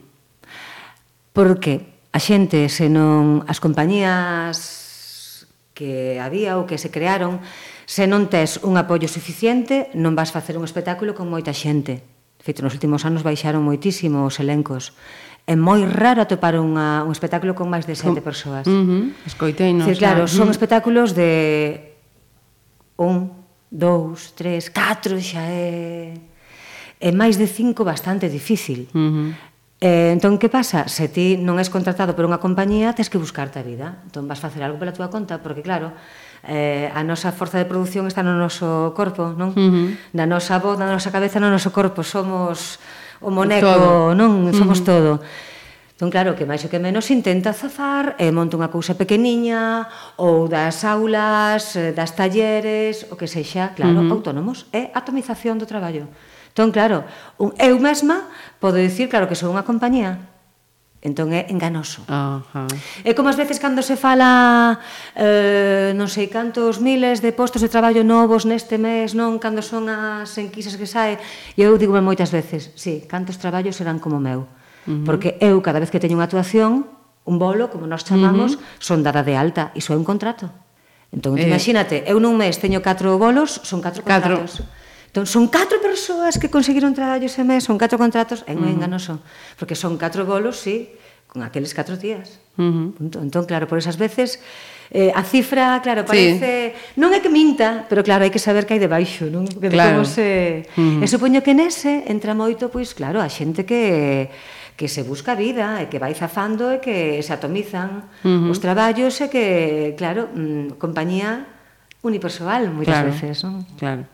Porque 1.35 1.99
a 2.15 2.19
xente, 2.23 2.71
se 2.71 2.87
non 2.87 3.43
as 3.43 3.59
compañías 3.59 5.51
que 5.75 6.15
había 6.23 6.55
ou 6.55 6.63
que 6.63 6.79
se 6.79 6.87
crearon, 6.87 7.43
se 7.83 8.07
non 8.07 8.31
tes 8.31 8.63
un 8.63 8.79
apoio 8.79 9.11
suficiente, 9.11 9.91
non 9.99 10.15
vas 10.15 10.31
facer 10.31 10.55
un 10.55 10.63
espectáculo 10.63 11.11
con 11.11 11.27
moita 11.27 11.51
xente 11.51 12.12
feito, 12.43 12.59
nos 12.59 12.75
últimos 12.75 13.07
anos 13.07 13.23
baixaron 13.23 13.63
moitísimo 13.63 14.27
os 14.27 14.35
elencos. 14.43 14.91
É 15.47 15.55
moi 15.55 15.87
raro 15.87 16.19
atopar 16.19 16.59
unha, 16.59 17.07
un 17.07 17.11
espectáculo 17.15 17.55
con 17.55 17.71
máis 17.71 17.87
de 17.87 17.95
sete 17.95 18.19
persoas. 18.19 18.67
Uh 18.67 18.83
-huh. 18.83 19.03
Escoitei, 19.23 19.71
non? 19.71 19.87
Claro, 19.95 20.27
son 20.27 20.51
espectáculos 20.51 21.15
de 21.15 21.95
un, 22.99 23.31
dous, 23.71 24.35
tres, 24.35 24.67
catro 24.67 25.15
xa 25.23 25.47
é... 25.47 26.19
E 27.03 27.09
máis 27.11 27.35
de 27.35 27.47
cinco 27.47 27.83
bastante 27.83 28.27
difícil. 28.27 28.91
Uh 28.91 28.99
-huh. 28.99 29.27
Eh, 29.83 30.15
entón, 30.15 30.39
que 30.39 30.47
pasa? 30.47 30.87
Se 30.87 31.11
ti 31.11 31.35
non 31.35 31.59
és 31.59 31.67
contratado 31.67 32.15
por 32.15 32.23
unha 32.23 32.39
compañía, 32.39 32.95
tens 32.95 33.11
que 33.11 33.19
buscarte 33.19 33.59
a 33.59 33.67
vida. 33.67 33.99
Entón, 34.07 34.31
vas 34.31 34.39
facer 34.39 34.63
algo 34.63 34.79
pola 34.79 34.95
túa 34.95 35.11
conta, 35.11 35.43
porque, 35.43 35.59
claro, 35.59 35.91
eh, 36.43 36.91
a 36.91 37.01
nosa 37.07 37.31
forza 37.31 37.57
de 37.57 37.65
produción 37.65 38.07
está 38.07 38.19
no 38.19 38.35
noso 38.35 38.91
corpo, 38.91 39.31
non? 39.31 39.55
Uh 39.55 39.59
-huh. 39.59 39.87
Na 40.11 40.27
nosa 40.27 40.59
voz, 40.59 40.75
na 40.75 40.91
nosa 40.91 41.09
cabeza, 41.09 41.39
no 41.39 41.47
noso 41.47 41.71
corpo, 41.71 42.03
somos 42.03 42.83
o 43.23 43.31
moneco, 43.31 43.63
todo. 43.63 44.11
non? 44.11 44.51
Somos 44.51 44.83
uh 44.83 44.85
-huh. 44.85 44.91
todo. 44.91 45.11
Entón, 45.95 46.09
claro, 46.11 46.35
que 46.35 46.43
máis 46.43 46.59
ou 46.67 46.69
que 46.73 46.83
menos 46.83 47.07
intenta 47.15 47.55
zafar 47.55 48.19
e 48.19 48.27
monta 48.35 48.59
unha 48.59 48.67
cousa 48.67 48.97
pequeniña 48.99 49.87
ou 50.19 50.51
das 50.51 50.83
aulas, 50.83 51.79
eh, 51.79 51.95
das 51.95 52.11
talleres, 52.11 53.07
o 53.07 53.15
que 53.15 53.29
sexa, 53.29 53.71
claro, 53.71 54.03
uh 54.03 54.11
-huh. 54.11 54.15
autónomos, 54.19 54.67
é 54.75 54.91
atomización 54.91 55.55
do 55.55 55.69
traballo. 55.69 56.11
Entón, 56.51 56.75
claro, 56.75 57.07
un, 57.39 57.55
eu 57.55 57.79
mesma 57.79 58.27
podo 58.59 58.83
dicir, 58.83 59.07
claro, 59.07 59.31
que 59.31 59.39
sou 59.39 59.47
unha 59.47 59.63
compañía, 59.63 60.32
Entón 61.03 61.35
é 61.35 61.51
enganoso. 61.51 61.99
Uh 62.07 62.39
-huh. 62.47 62.71
É 63.03 63.11
como 63.11 63.27
as 63.27 63.35
veces 63.35 63.59
cando 63.59 63.83
se 63.83 63.99
fala 63.99 64.79
eh, 65.19 65.91
non 65.99 66.07
sei 66.07 66.31
cantos 66.31 66.79
miles 66.79 67.19
de 67.19 67.35
postos 67.35 67.59
de 67.59 67.67
traballo 67.67 68.07
novos 68.07 68.47
neste 68.47 68.79
mes, 68.79 69.11
non 69.11 69.35
cando 69.35 69.59
son 69.59 69.91
as 69.91 70.31
enquisas 70.39 70.79
que 70.79 70.87
sae, 70.87 71.19
e 71.59 71.67
eu 71.67 71.75
digo 71.75 71.91
moitas 71.99 72.31
veces, 72.31 72.71
sí, 72.79 73.03
cantos 73.03 73.35
traballos 73.35 73.75
serán 73.75 73.99
como 73.99 74.15
meu. 74.15 74.47
Uh 74.87 75.03
-huh. 75.03 75.03
Porque 75.03 75.35
eu 75.43 75.59
cada 75.59 75.83
vez 75.83 75.91
que 75.91 75.99
teño 75.99 76.15
unha 76.15 76.31
actuación, 76.31 76.87
un 77.27 77.35
bolo, 77.35 77.67
como 77.67 77.83
nós 77.83 78.07
chamamos, 78.07 78.55
uh 78.55 78.63
-huh. 78.63 78.79
son 78.79 79.03
dada 79.03 79.27
de 79.27 79.35
alta, 79.35 79.75
iso 79.75 79.91
é 79.91 79.99
un 79.99 80.07
contrato. 80.07 80.55
Entón, 81.11 81.35
eh. 81.35 81.43
imagínate, 81.43 82.07
eu 82.07 82.15
nun 82.23 82.39
mes 82.39 82.63
teño 82.63 82.79
catro 82.79 83.19
bolos, 83.19 83.59
son 83.67 83.83
catro 83.83 84.07
contratos. 84.07 84.63
Catro 84.63 84.82
Entón, 85.13 85.29
son 85.29 85.45
catro 85.45 85.77
persoas 85.77 86.41
que 86.41 86.49
conseguiron 86.49 86.97
traballo 86.97 87.29
ese 87.29 87.45
mes, 87.45 87.69
son 87.69 87.77
catro 87.77 88.01
contratos, 88.01 88.41
é 88.49 88.57
moi 88.57 88.65
uh 88.65 88.73
-huh. 88.73 88.77
enganoso, 88.81 89.21
porque 89.61 89.77
son 89.77 89.93
catro 89.93 90.25
bolos, 90.25 90.57
sí, 90.57 90.89
con 91.29 91.45
aqueles 91.45 91.77
catro 91.77 92.01
días. 92.01 92.41
Uh 92.57 92.97
-huh. 92.97 93.21
Entón, 93.21 93.45
claro, 93.45 93.69
por 93.69 93.77
esas 93.77 94.01
veces, 94.01 94.41
eh, 94.89 95.13
a 95.13 95.21
cifra, 95.21 95.77
claro, 95.85 96.01
parece... 96.01 96.73
Sí. 96.73 96.97
Non 96.97 97.13
é 97.13 97.21
que 97.21 97.29
minta, 97.29 97.85
pero 97.85 98.01
claro, 98.01 98.25
hai 98.25 98.33
que 98.33 98.41
saber 98.41 98.65
que 98.65 98.73
hai 98.73 98.81
debaixo, 98.81 99.29
non? 99.29 99.45
Que 99.45 99.69
claro. 99.69 100.01
como 100.01 100.09
se... 100.09 100.65
Uh 100.73 100.97
-huh. 100.97 101.05
E 101.05 101.07
supoño 101.09 101.45
que 101.45 101.53
nese 101.53 102.09
entra 102.09 102.33
moito, 102.33 102.73
pois, 102.73 102.97
claro, 102.97 103.21
a 103.21 103.29
xente 103.29 103.69
que 103.69 104.33
que 104.73 104.89
se 104.89 105.05
busca 105.05 105.37
vida 105.37 105.85
e 105.85 105.93
que 105.93 106.01
vai 106.01 106.17
zafando 106.17 106.73
e 106.73 106.81
que 106.81 107.21
se 107.21 107.29
atomizan 107.29 108.09
uh 108.25 108.49
-huh. 108.49 108.49
os 108.49 108.57
traballos 108.57 109.13
e 109.21 109.29
que, 109.29 109.93
claro, 109.93 110.33
mm, 110.33 110.81
compañía 110.81 111.45
unipersoal 112.01 112.73
moitas 112.73 112.97
claro. 112.97 113.13
veces, 113.13 113.45
non? 113.45 113.61
Claro. 113.77 114.09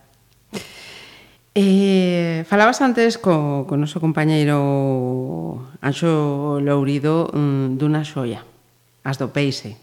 Eh, 1.62 2.46
falabas 2.48 2.80
antes 2.80 3.20
co, 3.20 3.68
co 3.68 3.76
noso 3.76 4.00
compañeiro 4.00 5.76
Anxo 5.84 6.64
Lourido 6.64 7.28
mm, 7.36 7.76
dunha 7.76 8.08
xoia, 8.08 8.48
as 9.04 9.20
do 9.20 9.28
Peixe. 9.36 9.76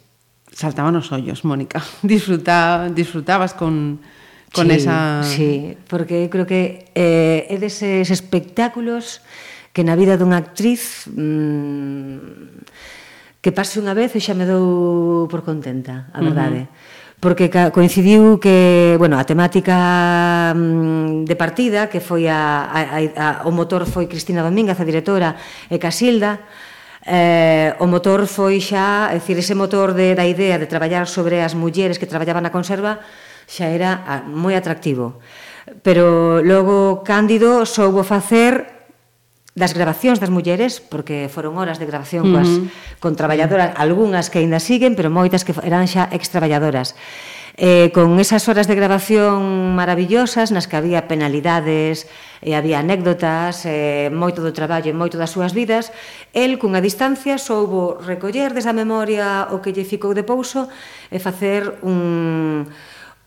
Saltaban 0.48 0.96
os 0.96 1.12
ollos, 1.12 1.44
Mónica. 1.44 1.84
Disfruta, 2.00 2.88
disfrutabas 2.88 3.52
con, 3.52 4.00
con 4.56 4.72
sí, 4.72 4.80
esa... 4.80 5.20
Sí, 5.20 5.76
porque 5.84 6.24
eu 6.24 6.32
creo 6.32 6.48
que 6.48 6.88
eh, 6.96 7.44
é 7.44 7.56
deses 7.60 8.08
espectáculos 8.08 9.20
que 9.76 9.84
na 9.84 10.00
vida 10.00 10.16
dunha 10.16 10.40
actriz 10.40 11.12
mmm, 11.12 12.56
que 13.44 13.52
pase 13.52 13.84
unha 13.84 13.92
vez 13.92 14.16
e 14.16 14.20
xa 14.24 14.32
me 14.32 14.48
dou 14.48 15.28
por 15.28 15.44
contenta, 15.44 16.08
a 16.08 16.24
verdade. 16.24 16.64
Uh 16.64 16.72
-huh 16.72 16.95
porque 17.20 17.48
coincidiu 17.72 18.36
que, 18.36 18.94
bueno, 19.00 19.16
a 19.16 19.24
temática 19.24 20.52
mm, 20.52 21.24
de 21.24 21.36
partida 21.36 21.88
que 21.88 22.04
foi 22.04 22.28
a, 22.28 22.68
a, 22.68 22.82
a 23.16 23.26
o 23.48 23.52
motor 23.52 23.88
foi 23.88 24.04
Cristina 24.04 24.44
Domínguez, 24.44 24.76
a 24.76 24.84
directora, 24.84 25.32
e 25.72 25.80
Casilda, 25.80 26.44
eh, 27.08 27.72
o 27.80 27.86
motor 27.88 28.28
foi 28.28 28.60
xa, 28.60 29.08
é 29.08 29.16
dicir, 29.16 29.40
ese 29.40 29.56
motor 29.56 29.96
de, 29.96 30.12
da 30.12 30.28
idea 30.28 30.60
de 30.60 30.68
traballar 30.68 31.08
sobre 31.08 31.40
as 31.40 31.56
mulleres 31.56 31.96
que 31.96 32.10
traballaban 32.10 32.44
na 32.44 32.52
conserva 32.52 33.00
xa 33.48 33.70
era 33.72 34.22
moi 34.28 34.52
atractivo. 34.52 35.22
Pero 35.80 36.38
logo 36.44 37.00
Cándido 37.00 37.64
soubo 37.64 38.04
facer 38.04 38.75
das 39.56 39.72
grabacións 39.72 40.20
das 40.20 40.28
mulleres, 40.28 40.84
porque 40.84 41.32
foron 41.32 41.56
horas 41.56 41.80
de 41.80 41.88
grabación 41.88 42.28
coas, 42.28 42.46
uh 42.46 42.68
-huh. 42.68 43.00
Con 43.00 43.16
traballadoras, 43.16 43.72
algunhas 43.80 44.28
que 44.28 44.44
aínda 44.44 44.60
siguen, 44.60 44.92
pero 44.94 45.08
moitas 45.08 45.48
que 45.48 45.56
eran 45.64 45.88
xa 45.88 46.12
ex-traballadoras. 46.12 46.92
Eh, 47.56 47.90
con 47.94 48.20
esas 48.20 48.44
horas 48.52 48.68
de 48.68 48.76
grabación 48.76 49.72
maravillosas 49.72 50.52
nas 50.52 50.68
que 50.68 50.76
había 50.76 51.08
penalidades 51.08 52.04
e 52.44 52.52
había 52.52 52.84
anécdotas 52.84 53.64
eh, 53.64 54.12
moito 54.12 54.44
do 54.44 54.52
traballo 54.52 54.92
e 54.92 55.00
moito 55.00 55.16
das 55.16 55.32
súas 55.32 55.56
vidas 55.56 55.88
el 56.36 56.60
cunha 56.60 56.84
distancia 56.84 57.40
soubo 57.40 57.96
recoller 58.04 58.52
desa 58.52 58.76
memoria 58.76 59.48
o 59.56 59.64
que 59.64 59.72
lle 59.72 59.88
ficou 59.88 60.12
de 60.12 60.20
pouso 60.20 60.68
e 61.08 61.16
facer 61.16 61.80
un, 61.80 62.68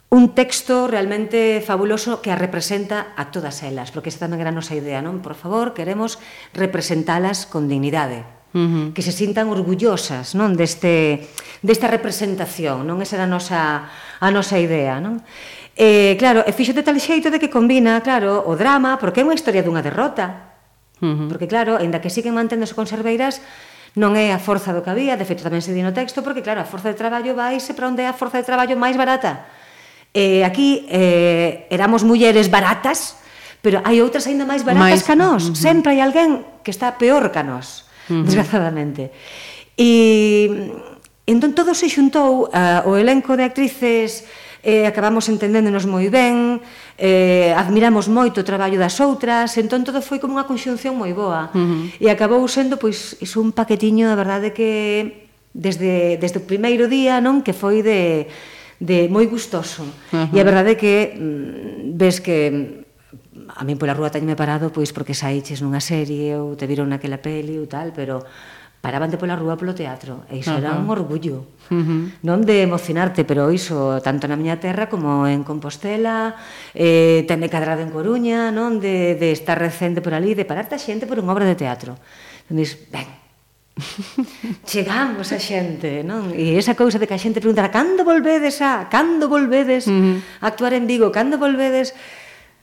un 0.10 0.34
texto 0.34 0.88
realmente 0.88 1.62
fabuloso 1.62 2.22
que 2.22 2.34
a 2.34 2.36
representa 2.36 3.14
a 3.14 3.30
todas 3.30 3.62
elas, 3.62 3.94
porque 3.94 4.10
esta 4.10 4.26
tamén 4.26 4.42
era 4.42 4.50
a 4.50 4.58
nosa 4.58 4.74
idea, 4.74 5.06
non? 5.06 5.22
Por 5.22 5.38
favor, 5.38 5.78
queremos 5.78 6.18
representalas 6.50 7.46
con 7.46 7.70
dignidade, 7.70 8.26
uh 8.58 8.58
-huh. 8.58 8.86
que 8.98 9.06
se 9.06 9.14
sintan 9.14 9.54
orgullosas, 9.54 10.34
non, 10.34 10.58
deste 10.58 11.30
desta 11.62 11.86
representación, 11.86 12.90
non? 12.90 13.06
Esa 13.06 13.22
era 13.22 13.30
a 13.30 13.32
nosa 13.32 13.62
a 14.18 14.30
nosa 14.34 14.58
idea, 14.58 14.98
non? 14.98 15.22
Eh, 15.78 16.18
claro, 16.18 16.42
e 16.42 16.52
fixo 16.58 16.74
de 16.74 16.82
tal 16.82 16.98
xeito 16.98 17.30
de 17.30 17.38
que 17.38 17.54
combina, 17.54 18.02
claro, 18.02 18.50
o 18.50 18.58
drama, 18.58 18.98
porque 18.98 19.22
é 19.22 19.26
unha 19.30 19.38
historia 19.38 19.62
dunha 19.62 19.86
derrota. 19.86 20.58
Uh 21.06 21.06
-huh. 21.06 21.28
Porque 21.30 21.46
claro, 21.46 21.78
aínda 21.78 22.02
que 22.02 22.10
siguen 22.10 22.34
manténdose 22.34 22.74
conserveiras, 22.74 23.46
non 23.94 24.18
é 24.18 24.34
a 24.34 24.42
forza 24.42 24.74
do 24.74 24.82
que 24.82 24.90
había, 24.90 25.22
de 25.22 25.26
feito 25.30 25.46
tamén 25.46 25.62
se 25.62 25.70
di 25.70 25.86
no 25.86 25.94
texto, 25.94 26.26
porque 26.26 26.42
claro, 26.42 26.66
a 26.66 26.68
forza 26.68 26.90
de 26.90 26.98
traballo 26.98 27.38
vai 27.38 27.62
se 27.62 27.78
para 27.78 27.94
onde 27.94 28.02
é 28.02 28.10
a 28.10 28.18
forza 28.18 28.42
de 28.42 28.46
traballo 28.50 28.74
máis 28.74 28.98
barata 28.98 29.59
Eh, 30.14 30.44
aquí 30.44 30.86
eh, 30.90 31.68
éramos 31.70 32.04
mulleres 32.04 32.50
baratas, 32.50 33.16
pero 33.62 33.84
hai 33.86 34.02
outras 34.02 34.26
aínda 34.26 34.48
máis 34.48 34.66
baratas 34.66 35.04
máis... 35.04 35.06
que 35.06 35.16
nós. 35.16 35.42
Uh 35.46 35.54
-huh. 35.54 35.60
Sempre 35.60 35.94
hai 35.94 36.02
alguén 36.02 36.46
que 36.66 36.72
está 36.72 36.98
peor 36.98 37.30
que 37.30 37.44
nós, 37.44 37.86
uh 38.10 38.20
-huh. 38.20 38.24
desgraciadamente. 38.26 39.14
E 39.78 40.50
entón 41.30 41.54
todo 41.54 41.78
se 41.78 41.88
xuntou 41.88 42.50
uh, 42.50 42.82
o 42.90 42.98
elenco 42.98 43.38
de 43.38 43.46
actrices 43.46 44.26
eh, 44.64 44.84
acabamos 44.84 45.30
entendéndonos 45.32 45.88
moi 45.88 46.12
ben, 46.12 46.60
eh, 47.00 47.56
admiramos 47.56 48.12
moito 48.12 48.44
o 48.44 48.48
traballo 48.48 48.76
das 48.76 49.00
outras, 49.00 49.56
entón 49.56 49.88
todo 49.88 50.04
foi 50.04 50.20
como 50.20 50.36
unha 50.36 50.44
conxunción 50.44 51.00
moi 51.00 51.16
boa. 51.16 51.48
Uh 51.56 51.88
-huh. 51.96 52.04
E 52.04 52.12
acabou 52.12 52.44
sendo 52.52 52.76
pois 52.76 53.16
iso 53.24 53.40
un 53.40 53.56
paquetiño, 53.56 54.12
a 54.12 54.20
verdade 54.20 54.52
que 54.52 55.32
desde 55.56 56.20
desde 56.20 56.44
o 56.44 56.48
primeiro 56.48 56.92
día, 56.92 57.24
non, 57.24 57.40
que 57.40 57.56
foi 57.56 57.80
de 57.80 58.28
de 58.80 59.12
moi 59.12 59.28
gustoso. 59.28 59.84
Uh 59.84 60.32
-huh. 60.32 60.36
E 60.36 60.38
a 60.40 60.48
verdade 60.48 60.74
é 60.74 60.80
que 60.80 60.96
mm, 61.20 62.00
ves 62.00 62.24
que 62.24 62.48
mm, 62.48 62.90
a 63.60 63.64
min 63.68 63.76
pola 63.76 63.94
rúa 63.94 64.10
teñme 64.10 64.40
parado 64.40 64.72
pois 64.72 64.96
porque 64.96 65.14
saíches 65.14 65.60
nunha 65.60 65.84
serie 65.84 66.40
ou 66.40 66.56
te 66.56 66.64
viron 66.64 66.88
naquela 66.88 67.20
peli 67.20 67.60
ou 67.60 67.68
tal, 67.68 67.92
pero 67.92 68.24
paraban 68.80 69.12
de 69.12 69.20
pola 69.20 69.36
rúa 69.36 69.60
polo 69.60 69.76
teatro 69.76 70.24
e 70.32 70.40
iso 70.40 70.56
uh 70.56 70.56
-huh. 70.56 70.64
era 70.64 70.80
un 70.80 70.88
orgullo 70.88 71.44
uh 71.68 71.76
-huh. 71.76 72.24
non 72.24 72.48
de 72.48 72.64
emocionarte, 72.64 73.28
pero 73.28 73.52
iso 73.52 74.00
tanto 74.00 74.24
na 74.32 74.40
miña 74.40 74.56
terra 74.64 74.88
como 74.88 75.28
en 75.28 75.44
Compostela 75.44 76.40
eh, 76.72 77.28
tende 77.28 77.52
cadrado 77.52 77.84
en 77.84 77.92
Coruña 77.92 78.56
non 78.56 78.80
de, 78.80 79.20
de 79.20 79.36
estar 79.36 79.60
recente 79.60 80.00
por 80.00 80.16
ali 80.16 80.32
de 80.32 80.48
pararte 80.48 80.80
a 80.80 80.82
xente 80.82 81.04
por 81.04 81.20
unha 81.20 81.36
obra 81.36 81.44
de 81.44 81.60
teatro 81.60 82.00
entendís, 82.48 82.80
ben, 82.88 83.19
Chegamos 84.70 85.32
a 85.32 85.40
xente, 85.40 86.04
non? 86.04 86.32
E 86.36 86.60
esa 86.60 86.76
cousa 86.76 87.00
de 87.00 87.08
que 87.08 87.16
a 87.16 87.22
xente 87.22 87.40
pregunta 87.40 87.68
cando 87.72 88.04
volvedes 88.04 88.60
a, 88.60 88.92
cando 88.92 89.32
volvedes 89.32 89.88
uh 89.88 89.94
-huh. 89.94 90.18
a 90.44 90.46
actuar 90.52 90.76
en 90.76 90.86
Vigo, 90.86 91.12
cando 91.12 91.40
volvedes 91.40 91.96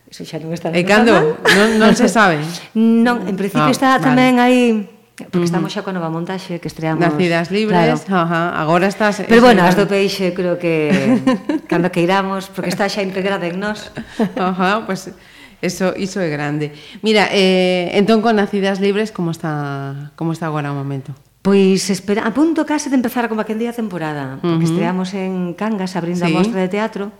Iso 0.07 0.23
xa 0.23 0.39
non 0.39 0.55
está 0.55 0.71
E 0.71 0.87
cando? 0.87 1.35
Non, 1.59 1.69
non 1.83 1.93
se 1.99 2.07
sabe? 2.07 2.39
non, 3.07 3.27
en 3.27 3.35
principio 3.35 3.67
ah, 3.67 3.75
está 3.75 3.99
tamén 3.99 4.39
aí 4.39 4.87
porque 5.17 5.49
estamos 5.49 5.73
xa 5.73 5.81
coa 5.81 5.97
nova 5.97 6.13
montaxe 6.13 6.61
que 6.61 6.69
estreamos. 6.69 7.01
Nacidas 7.01 7.49
libres, 7.49 8.05
claro. 8.05 8.29
ajá, 8.29 8.43
agora 8.53 8.85
estás... 8.85 9.25
Pero 9.25 9.41
bueno, 9.41 9.65
as 9.65 9.73
do 9.73 9.89
peixe 9.89 10.37
creo 10.37 10.61
que 10.61 10.93
cando 11.73 11.89
que 11.89 12.05
iramos, 12.05 12.53
porque 12.53 12.69
está 12.69 12.85
xa 12.85 13.01
integrada 13.01 13.49
en 13.49 13.57
nós. 13.57 13.89
Ajá, 14.37 14.85
pois... 14.85 15.09
Pues, 15.09 15.36
Eso, 15.63 15.97
iso 15.97 16.21
é 16.21 16.29
grande. 16.29 16.73
Mira, 17.01 17.29
eh, 17.33 17.97
entón 17.97 18.21
con 18.21 18.37
Nacidas 18.37 18.81
Libres 18.81 19.11
como 19.11 19.33
está 19.33 20.13
como 20.17 20.33
está 20.37 20.47
agora 20.47 20.73
o 20.73 20.77
momento? 20.77 21.17
Pois 21.41 21.89
espera, 21.95 22.27
a 22.27 22.35
punto 22.35 22.67
case 22.67 22.91
de 22.91 22.99
empezar 22.99 23.31
como 23.31 23.41
aquel 23.41 23.63
día 23.63 23.71
a 23.71 23.77
temporada, 23.77 24.43
porque 24.43 24.51
uh 24.51 24.61
-huh. 24.61 24.71
estreamos 24.75 25.15
en 25.15 25.55
Cangas 25.55 25.95
abrindo 25.95 26.27
sí. 26.27 26.33
a 26.33 26.35
mostra 26.35 26.61
de 26.61 26.69
teatro. 26.69 27.15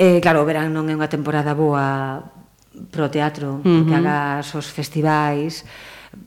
Eh, 0.00 0.18
claro, 0.24 0.42
o 0.42 0.48
verán 0.48 0.72
non 0.72 0.88
é 0.88 0.94
unha 0.96 1.12
temporada 1.12 1.52
boa 1.52 2.24
pro 2.88 3.12
teatro, 3.12 3.60
uh 3.60 3.66
-huh. 3.66 3.94
hagas 3.94 4.48
os 4.56 4.66
festivais, 4.72 5.68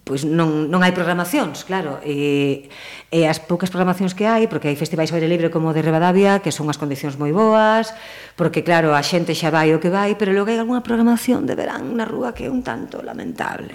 pois 0.05 0.21
non, 0.25 0.69
non 0.69 0.85
hai 0.85 0.93
programacións, 0.93 1.65
claro, 1.65 1.97
e, 2.05 2.69
e 3.09 3.25
as 3.25 3.41
poucas 3.41 3.73
programacións 3.73 4.13
que 4.13 4.29
hai, 4.29 4.45
porque 4.45 4.69
hai 4.69 4.77
festivais 4.77 5.09
ao 5.09 5.17
aire 5.17 5.29
libre 5.29 5.49
como 5.49 5.69
o 5.69 5.75
de 5.75 5.81
Rivadavia, 5.81 6.37
que 6.41 6.53
son 6.53 6.69
as 6.69 6.77
condicións 6.77 7.17
moi 7.17 7.33
boas, 7.33 7.89
porque 8.37 8.61
claro, 8.61 8.93
a 8.93 9.01
xente 9.01 9.33
xa 9.33 9.49
vai 9.49 9.73
o 9.73 9.81
que 9.81 9.89
vai, 9.89 10.13
pero 10.13 10.37
logo 10.37 10.53
hai 10.53 10.61
algunha 10.61 10.85
programación 10.85 11.49
de 11.49 11.57
verán 11.57 11.97
na 11.97 12.05
rúa 12.05 12.33
que 12.37 12.45
é 12.45 12.49
un 12.53 12.61
tanto 12.61 13.01
lamentable. 13.01 13.73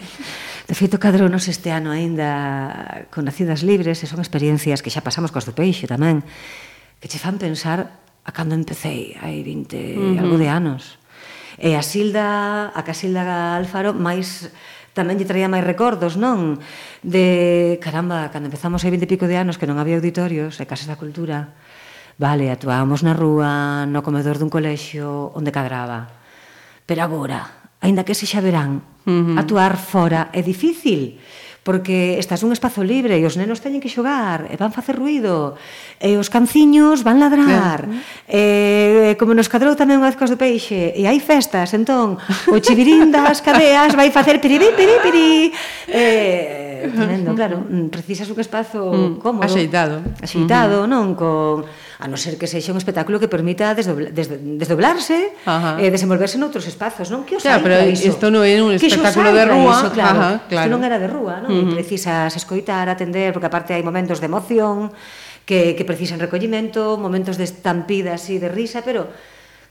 De 0.66 0.74
feito, 0.74 0.98
cadronos 1.02 1.50
este 1.50 1.74
ano 1.74 1.90
aínda 1.90 3.06
con 3.10 3.26
nacidas 3.26 3.66
libres, 3.66 4.02
e 4.02 4.06
son 4.06 4.22
experiencias 4.22 4.82
que 4.82 4.94
xa 4.94 5.02
pasamos 5.02 5.34
cos 5.34 5.46
do 5.46 5.54
peixe 5.54 5.90
tamén, 5.90 6.22
que 7.02 7.10
che 7.10 7.18
fan 7.18 7.38
pensar 7.38 8.06
a 8.26 8.30
cando 8.30 8.54
empecéi, 8.54 9.18
hai 9.18 9.42
20 9.42 9.74
uh 9.74 10.14
-huh. 10.14 10.22
algo 10.22 10.38
de 10.38 10.48
anos. 10.50 10.98
E 11.56 11.72
a 11.72 11.80
Silda, 11.80 12.68
a 12.74 12.80
Casilda 12.84 13.56
Alfaro, 13.56 13.96
máis 13.96 14.52
tamén 14.96 15.20
lle 15.20 15.28
traía 15.28 15.52
máis 15.52 15.60
recordos, 15.60 16.16
non? 16.16 16.56
De, 17.04 17.76
caramba, 17.84 18.32
cando 18.32 18.48
empezamos 18.48 18.80
hai 18.80 18.90
20 18.90 19.04
e 19.04 19.12
pico 19.12 19.28
de 19.28 19.36
anos 19.36 19.60
que 19.60 19.68
non 19.68 19.76
había 19.76 20.00
auditorios 20.00 20.56
e 20.56 20.64
casas 20.64 20.88
da 20.88 20.96
cultura, 20.96 21.52
vale, 22.16 22.48
actuábamos 22.48 23.04
na 23.04 23.12
rúa, 23.12 23.84
no 23.84 24.00
comedor 24.00 24.40
dun 24.40 24.48
colexio, 24.48 25.36
onde 25.36 25.52
cadraba. 25.52 26.08
Pero 26.88 27.04
agora, 27.04 27.68
aínda 27.84 28.08
que 28.08 28.16
sexa 28.16 28.40
verán, 28.40 28.80
uh 29.04 29.12
-huh. 29.12 29.36
actuar 29.36 29.76
fora 29.76 30.32
é 30.32 30.40
difícil 30.40 31.20
porque 31.66 32.22
estás 32.22 32.46
nun 32.46 32.54
espazo 32.54 32.86
libre 32.86 33.18
e 33.18 33.26
os 33.26 33.34
nenos 33.34 33.58
teñen 33.58 33.82
que 33.82 33.90
xogar, 33.90 34.46
e 34.46 34.54
van 34.54 34.70
facer 34.70 34.94
ruido, 34.94 35.58
e 35.98 36.14
os 36.14 36.30
canciños 36.30 37.02
van 37.02 37.18
ladrar, 37.18 37.90
e, 38.30 39.18
como 39.18 39.34
nos 39.34 39.50
cadrou 39.50 39.74
tamén 39.74 39.98
unha 39.98 40.14
vez 40.14 40.14
cos 40.14 40.30
do 40.30 40.38
peixe, 40.38 40.94
e 40.94 41.10
hai 41.10 41.18
festas, 41.18 41.74
entón, 41.74 42.22
o 42.46 42.56
chivirín 42.62 43.10
das 43.10 43.42
cadeas 43.42 43.98
vai 43.98 44.14
facer 44.14 44.38
piriri 44.38 44.70
piribí, 44.78 44.96
piri. 45.02 45.30
e, 45.90 46.86
tremendo, 46.94 47.34
claro, 47.34 47.66
precisas 47.94 48.30
un 48.30 48.38
espazo 48.38 48.86
mm, 48.94 49.18
cómodo, 49.18 49.50
axeitado, 49.50 50.06
axeitado, 50.22 50.76
uh 50.78 50.86
-huh. 50.86 50.94
non 50.94 51.18
con 51.18 51.66
a 51.98 52.04
non 52.04 52.20
ser 52.20 52.36
que 52.36 52.44
sexa 52.44 52.72
un 52.72 52.80
espectáculo 52.80 53.16
que 53.16 53.28
permita 53.28 53.72
desdobla, 53.72 54.12
des, 54.12 54.28
desdoblarse, 54.28 55.32
e 55.80 55.84
eh, 55.84 55.88
desenvolverse 55.88 56.36
noutros 56.36 56.68
espazos, 56.68 57.08
non? 57.08 57.24
Que 57.24 57.40
os 57.40 57.42
claro, 57.44 57.64
pero 57.64 57.80
isto 57.88 58.28
non 58.28 58.44
é 58.44 58.60
un 58.60 58.76
espectáculo 58.76 59.32
de 59.32 59.44
rúa, 59.48 59.76
iso, 59.80 59.88
claro. 59.96 60.18
Ajá, 60.20 60.30
claro. 60.44 60.66
Isto 60.68 60.72
non 60.76 60.82
era 60.84 61.00
de 61.00 61.08
rúa, 61.08 61.40
non? 61.40 61.50
Uh 61.50 61.56
-huh. 61.64 61.74
Precisas 61.76 62.36
escoitar, 62.36 62.92
atender, 62.92 63.32
porque 63.32 63.48
aparte 63.48 63.72
hai 63.72 63.80
momentos 63.80 64.20
de 64.20 64.28
emoción, 64.28 64.92
que, 65.48 65.72
que 65.72 65.84
precisan 65.88 66.20
recollimento, 66.20 67.00
momentos 67.00 67.40
de 67.40 67.48
estampida 67.48 68.20
así 68.20 68.36
de 68.36 68.52
risa, 68.52 68.84
pero 68.84 69.08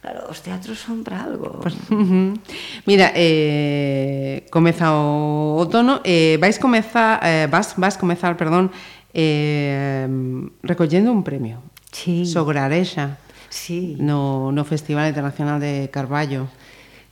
Claro, 0.06 0.30
os 0.30 0.38
teatros 0.46 0.78
son 0.78 1.02
para 1.02 1.26
algo. 1.26 1.66
Pues, 1.66 1.74
uh 1.90 1.98
-huh. 1.98 2.38
Mira, 2.86 3.10
eh, 3.18 4.46
comeza 4.54 4.94
o 4.94 5.58
outono, 5.58 5.98
eh, 6.06 6.38
vais 6.38 6.62
comezar, 6.62 7.18
eh, 7.26 7.50
vas, 7.50 7.74
vas 7.74 7.98
comezar, 7.98 8.38
perdón, 8.38 8.70
eh, 9.18 10.06
recollendo 10.62 11.10
un 11.10 11.26
premio 11.26 11.58
sí. 11.96 12.26
Sograrexa 12.26 13.18
sí. 13.50 13.96
no, 14.00 14.52
no 14.52 14.66
Festival 14.66 15.08
Internacional 15.08 15.60
de 15.60 15.88
Carballo. 15.92 16.48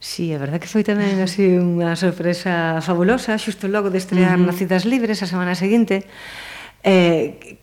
Sí, 0.03 0.33
é 0.33 0.37
verdad 0.37 0.59
que 0.59 0.67
foi 0.67 0.83
tamén 0.83 1.23
así 1.23 1.55
unha 1.55 1.95
sorpresa 1.95 2.83
fabulosa, 2.83 3.39
xusto 3.39 3.71
logo 3.71 3.87
de 3.87 4.03
estrear 4.03 4.35
uh 4.35 4.43
-huh. 4.43 4.51
Nacidas 4.51 4.83
Libres 4.83 5.23
a 5.23 5.27
semana 5.31 5.55
seguinte, 5.55 6.03
eh, 6.83 7.55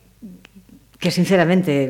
que 0.97 1.13
sinceramente, 1.13 1.89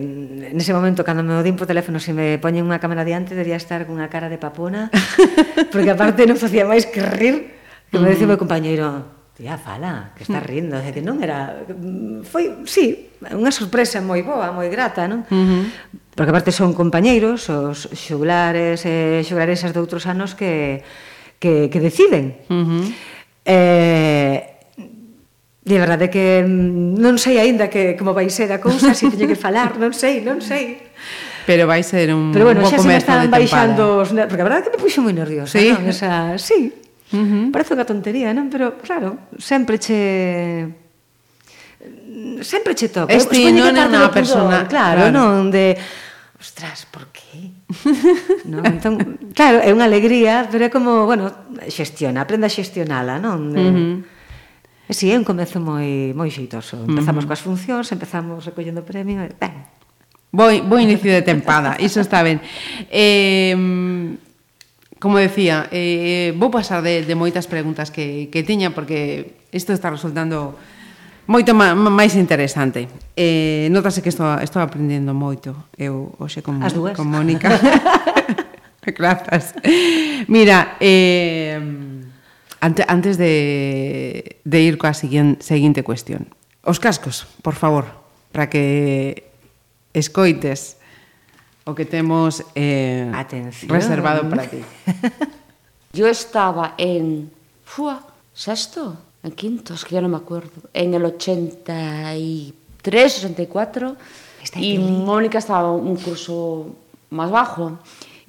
nese 0.50 0.74
momento, 0.74 1.06
cando 1.06 1.22
me 1.22 1.38
odín 1.38 1.54
por 1.54 1.70
teléfono, 1.70 2.02
se 2.02 2.10
me 2.10 2.42
poñen 2.42 2.66
unha 2.66 2.82
cámara 2.82 3.06
diante, 3.06 3.38
debía 3.38 3.54
estar 3.54 3.86
cunha 3.86 4.10
cara 4.10 4.26
de 4.26 4.42
papona, 4.42 4.90
porque 5.70 5.94
aparte 5.94 6.26
non 6.26 6.34
facía 6.34 6.66
máis 6.66 6.82
que 6.90 6.98
rir, 6.98 7.54
que 7.86 8.02
me 8.02 8.10
decía 8.10 8.26
o 8.26 8.30
meu 8.34 8.38
compañeiro, 8.38 9.19
Tía, 9.40 9.54
ah, 9.54 9.58
fala, 9.58 10.10
que 10.14 10.22
estás 10.28 10.44
mm. 10.44 10.46
rindo, 10.52 10.76
de 10.76 10.92
que 10.92 11.00
non 11.00 11.16
era... 11.24 11.64
Foi, 12.28 12.60
sí, 12.68 13.08
unha 13.24 13.48
sorpresa 13.48 13.96
moi 14.04 14.20
boa, 14.20 14.52
moi 14.52 14.68
grata, 14.68 15.08
non? 15.08 15.24
Uh 15.32 15.32
-huh. 15.32 15.64
Porque 16.12 16.28
aparte 16.28 16.52
son 16.52 16.76
compañeiros, 16.76 17.48
os 17.48 17.88
xuglares 17.96 18.84
e 18.84 19.24
xuglaresas 19.24 19.72
de 19.72 19.80
outros 19.80 20.04
anos 20.04 20.36
que, 20.36 20.84
que, 21.40 21.72
que 21.72 21.80
deciden. 21.80 22.36
Uh 22.52 22.68
-huh. 22.68 22.84
Eh, 23.48 24.36
de 25.64 25.76
verdade 25.80 26.12
que 26.12 26.44
mm, 26.44 27.00
non 27.00 27.16
sei 27.16 27.40
aínda 27.40 27.72
que 27.72 27.96
como 27.96 28.12
vai 28.12 28.28
ser 28.28 28.52
a 28.52 28.60
cousa, 28.60 28.92
se 28.92 29.08
teño 29.08 29.24
que 29.24 29.40
falar, 29.40 29.80
non 29.80 29.96
sei, 29.96 30.20
non 30.20 30.44
sei. 30.44 30.92
Pero 31.48 31.64
vai 31.64 31.80
ser 31.80 32.12
un 32.12 32.28
Pero 32.28 32.44
bueno, 32.44 32.60
un 32.60 32.68
xa 32.68 32.76
se 32.76 32.84
me 32.84 33.00
están 33.00 33.24
baixando 33.32 34.04
os 34.04 34.12
porque 34.12 34.44
a 34.44 34.48
verdade 34.52 34.68
que 34.68 34.76
me 34.76 34.80
puxo 34.84 35.00
moi 35.00 35.16
nerviosa, 35.16 35.56
sí. 35.56 35.72
non? 35.72 35.88
Esa, 35.88 36.36
sí, 36.36 36.89
Uh 37.10 37.18
-huh. 37.18 37.44
Parece 37.50 37.74
unha 37.74 37.86
tontería, 37.86 38.30
non? 38.30 38.48
Pero, 38.50 38.78
claro, 38.78 39.30
sempre 39.38 39.78
che 39.78 40.00
sempre 42.42 42.74
che 42.74 42.88
toca. 42.88 43.12
Este 43.12 43.52
non 43.52 43.74
é 43.74 43.84
unha 43.88 44.10
persona, 44.12 44.66
claro, 44.68 45.08
claro, 45.08 45.14
non 45.14 45.50
de 45.50 45.76
ostras, 46.40 46.88
por 46.88 47.08
que? 47.12 47.52
non, 48.52 48.64
entón, 48.64 48.94
claro, 49.36 49.60
é 49.60 49.70
unha 49.72 49.84
alegría, 49.84 50.48
pero 50.48 50.68
é 50.68 50.70
como, 50.72 51.04
bueno, 51.04 51.28
xestiona, 51.68 52.24
aprenda 52.24 52.48
a 52.48 52.52
xestionala, 52.52 53.20
non? 53.20 53.52
De, 53.52 53.64
uh 53.64 53.74
-huh. 53.74 53.94
Si, 54.90 55.06
sí, 55.06 55.14
é 55.14 55.16
un 55.16 55.22
comezo 55.22 55.62
moi 55.62 56.10
moi 56.18 56.34
xeitoso. 56.34 56.82
Empezamos 56.82 57.22
uh 57.22 57.30
-huh. 57.30 57.30
coas 57.30 57.42
funcións, 57.46 57.86
empezamos 57.94 58.42
recollendo 58.42 58.82
premio, 58.82 59.22
e 59.22 59.30
ben. 59.38 59.70
Boi, 60.34 60.62
boi 60.62 60.82
inicio 60.82 61.10
de 61.10 61.22
tempada, 61.22 61.78
iso 61.78 62.02
está 62.02 62.22
ben. 62.26 62.42
Eh, 62.90 63.54
como 65.00 65.16
decía, 65.16 65.66
eh, 65.72 66.28
eh, 66.28 66.36
vou 66.36 66.52
pasar 66.52 66.84
de, 66.84 67.02
de 67.08 67.14
moitas 67.16 67.48
preguntas 67.48 67.88
que, 67.88 68.28
que 68.28 68.44
tiña 68.44 68.76
porque 68.76 69.40
isto 69.50 69.72
está 69.72 69.88
resultando 69.88 70.54
moito 71.24 71.56
máis 71.56 72.12
interesante. 72.20 72.84
Eh, 73.16 73.72
notase 73.72 74.04
que 74.04 74.12
estou, 74.12 74.28
estou 74.44 74.60
aprendendo 74.60 75.16
moito 75.16 75.72
eu 75.80 76.12
hoxe 76.20 76.44
con, 76.44 76.60
As 76.60 76.76
dúas. 76.76 76.92
con 76.92 77.08
Mónica. 77.08 77.48
Grazas. 78.90 79.54
Mira, 80.26 80.76
eh, 80.80 81.56
ante, 82.60 82.82
antes 82.88 83.16
de, 83.16 84.36
de 84.44 84.58
ir 84.60 84.76
coa 84.76 84.92
seguinte 84.92 85.80
cuestión. 85.80 86.28
Os 86.60 86.76
cascos, 86.82 87.24
por 87.40 87.54
favor, 87.54 87.86
para 88.34 88.50
que 88.50 89.30
escoites 89.94 90.79
o 91.64 91.74
que 91.74 91.84
temos 91.84 92.42
eh, 92.54 93.10
Atención. 93.14 93.70
reservado 93.70 94.28
para 94.28 94.48
ti. 94.48 94.58
Yo 95.92 96.06
estaba 96.06 96.74
en... 96.78 97.30
Fua, 97.64 98.04
sexto, 98.34 98.96
en 99.22 99.30
quinto, 99.30 99.74
es 99.74 99.84
que 99.84 99.94
ya 99.94 100.00
no 100.00 100.08
me 100.08 100.16
acuerdo, 100.16 100.50
en 100.74 100.92
el 100.92 101.04
83, 101.04 103.24
84, 103.24 103.96
Está 104.42 104.58
y 104.58 104.78
Mónica 104.78 105.38
estaba 105.38 105.70
un 105.70 105.94
curso 105.96 106.74
más 107.10 107.30
bajo. 107.30 107.78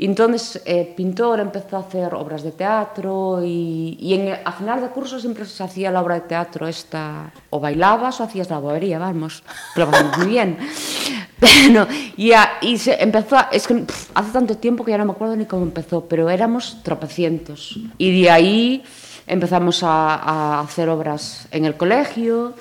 Y 0.01 0.05
entonces 0.05 0.59
eh, 0.65 0.95
pintor 0.97 1.39
empezó 1.41 1.77
a 1.77 1.81
hacer 1.81 2.15
obras 2.15 2.41
de 2.41 2.51
teatro 2.51 3.39
y, 3.45 4.15
en, 4.15 4.33
a 4.43 4.51
final 4.51 4.81
de 4.81 4.87
curso 4.87 5.19
siempre 5.19 5.45
se 5.45 5.63
hacía 5.63 5.91
la 5.91 6.01
obra 6.01 6.15
de 6.15 6.21
teatro 6.21 6.67
esta, 6.67 7.31
o 7.51 7.59
bailabas 7.59 8.19
o 8.19 8.23
hacías 8.23 8.49
la 8.49 8.57
bobería, 8.57 8.97
vamos, 8.97 9.43
pero 9.75 9.91
vamos 9.91 10.17
muy 10.17 10.25
bien. 10.25 10.57
Pero, 11.39 11.87
y, 12.17 12.77
se 12.79 13.01
empezó, 13.01 13.37
es 13.51 13.67
que 13.67 13.83
hace 14.15 14.31
tanto 14.31 14.57
tiempo 14.57 14.83
que 14.83 14.89
ya 14.89 14.97
no 14.97 15.05
me 15.05 15.11
acuerdo 15.11 15.35
ni 15.35 15.45
cómo 15.45 15.63
empezó, 15.63 16.05
pero 16.05 16.29
éramos 16.29 16.81
tropecientos. 16.83 17.79
Y 17.97 18.21
de 18.21 18.29
ahí 18.29 18.83
empezamos 19.27 19.83
a, 19.83 20.15
a 20.15 20.59
hacer 20.61 20.89
obras 20.89 21.47
en 21.51 21.65
el 21.65 21.77
colegio 21.77 22.53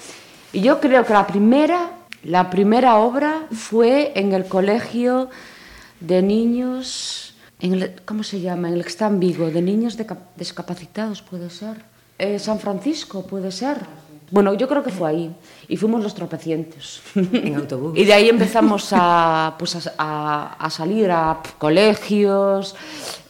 Y 0.52 0.60
yo 0.60 0.80
creo 0.80 1.04
que 1.04 1.12
la 1.12 1.26
primera, 1.26 1.90
la 2.22 2.50
primera 2.50 2.96
obra 2.96 3.46
fue 3.50 4.12
en 4.14 4.32
el 4.32 4.46
colegio 4.46 5.30
de 6.00 6.22
niños, 6.22 7.29
en 7.60 7.74
el, 7.74 7.94
¿cómo 8.04 8.22
se 8.22 8.40
llama? 8.40 8.68
En 8.68 8.74
el 8.74 8.82
que 8.82 8.88
está 8.88 9.06
en 9.06 9.20
Vigo, 9.20 9.50
de 9.50 9.62
niños 9.62 9.96
de, 9.96 10.06
discapacitados, 10.36 11.22
puede 11.22 11.50
ser. 11.50 11.82
Eh, 12.18 12.38
San 12.38 12.58
Francisco, 12.58 13.26
puede 13.26 13.50
ser. 13.50 13.78
Bueno, 14.30 14.54
yo 14.54 14.68
creo 14.68 14.82
que 14.82 14.90
fue 14.90 15.08
ahí. 15.08 15.34
Y 15.68 15.76
fuimos 15.76 16.02
los 16.02 16.14
tropecientes. 16.14 17.02
En 17.14 17.56
autobús. 17.56 17.98
y 17.98 18.04
de 18.04 18.12
ahí 18.12 18.28
empezamos 18.28 18.88
a, 18.92 19.54
pues 19.58 19.74
a, 19.86 19.92
a, 19.98 20.54
a 20.54 20.70
salir 20.70 21.10
a 21.10 21.40
colegios, 21.58 22.76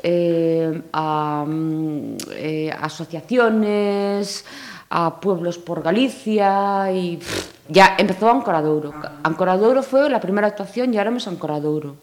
eh, 0.02 0.82
a 0.92 1.44
mm, 1.46 2.16
eh, 2.32 2.70
asociaciones, 2.80 4.44
a 4.90 5.20
pueblos 5.20 5.56
por 5.58 5.82
Galicia 5.82 6.90
y 6.92 7.16
pff, 7.16 7.50
ya 7.68 7.94
empezó 7.96 8.28
Ancoradouro. 8.28 8.92
Ancoradouro 9.22 9.82
fue 9.82 10.10
la 10.10 10.20
primera 10.20 10.48
actuación 10.48 10.92
y 10.92 10.96
ahora 10.96 11.08
éramos 11.10 11.28
Ancoradouro. 11.28 11.96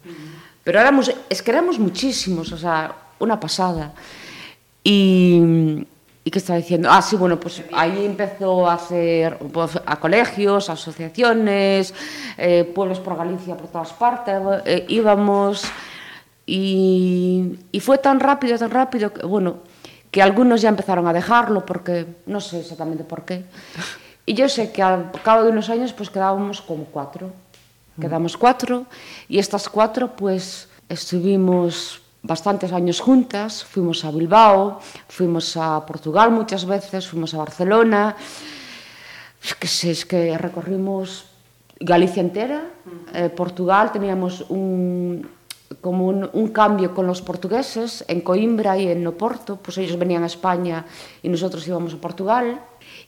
Pero 0.67 0.81
éramos, 0.81 1.09
es 1.29 1.41
que 1.41 1.51
éramos 1.51 1.79
muchísimos, 1.79 2.51
o 2.51 2.57
sea, 2.57 2.93
una 3.19 3.39
pasada. 3.39 3.93
Y, 4.83 5.41
¿Y 6.25 6.29
qué 6.29 6.39
estaba 6.39 6.59
diciendo? 6.59 6.89
Ah, 6.91 7.01
sí, 7.01 7.15
bueno, 7.15 7.39
pues 7.39 7.63
ahí 7.71 8.05
empezó 8.05 8.69
a 8.69 8.73
hacer 8.73 9.37
pues, 9.37 9.79
a 9.85 9.95
colegios, 9.97 10.69
asociaciones, 10.69 11.93
eh, 12.37 12.69
pueblos 12.75 12.99
por 12.99 13.15
Galicia, 13.15 13.55
por 13.55 13.69
todas 13.69 13.93
partes, 13.93 14.35
eh, 14.65 14.85
íbamos 14.89 15.63
y, 16.45 17.59
y, 17.71 17.79
fue 17.79 17.99
tan 17.99 18.19
rápido, 18.19 18.57
tan 18.57 18.69
rápido, 18.69 19.13
que, 19.13 19.25
bueno, 19.25 19.59
que 20.11 20.21
algunos 20.21 20.61
ya 20.61 20.67
empezaron 20.67 21.07
a 21.07 21.13
dejarlo 21.13 21.65
porque 21.65 22.07
no 22.25 22.41
sé 22.41 22.59
exactamente 22.59 23.05
por 23.05 23.23
qué. 23.23 23.45
Y 24.25 24.33
yo 24.33 24.49
sé 24.49 24.73
que 24.73 24.83
al 24.83 25.13
cabo 25.23 25.45
de 25.45 25.51
unos 25.51 25.69
años 25.69 25.93
pues 25.93 26.09
quedábamos 26.09 26.59
como 26.59 26.83
cuatro. 26.83 27.31
Quedamos 27.99 28.37
cuatro 28.37 28.85
e 29.27 29.41
estas 29.41 29.69
cuatro 29.69 30.13
pues 30.13 30.69
estuvimos 30.89 32.01
bastantes 32.21 32.71
años 32.73 32.99
juntas, 32.99 33.63
fuimos 33.63 34.05
a 34.05 34.11
Bilbao, 34.11 34.79
fuimos 35.07 35.57
a 35.57 35.85
Portugal 35.85 36.31
muchas 36.31 36.65
veces, 36.65 37.07
fuimos 37.07 37.33
a 37.33 37.37
Barcelona, 37.37 38.15
es 39.43 39.55
que 39.55 39.67
sé, 39.67 39.91
es 39.91 40.05
que 40.05 40.37
recorrimos 40.37 41.25
Galicia 41.79 42.21
entera, 42.21 42.65
eh, 43.13 43.29
Portugal, 43.29 43.91
teníamos 43.91 44.45
un, 44.49 45.27
como 45.79 46.07
un, 46.07 46.29
un, 46.33 46.47
cambio 46.49 46.93
con 46.93 47.05
los 47.05 47.21
portugueses 47.21 48.03
en 48.07 48.21
Coimbra 48.21 48.77
y 48.77 48.87
en 48.87 49.05
Oporto, 49.05 49.57
pues 49.57 49.77
ellos 49.77 49.97
venían 49.97 50.23
a 50.23 50.25
España 50.25 50.85
y 51.21 51.29
nosotros 51.29 51.67
íbamos 51.67 51.93
a 51.93 51.97
Portugal. 51.97 52.59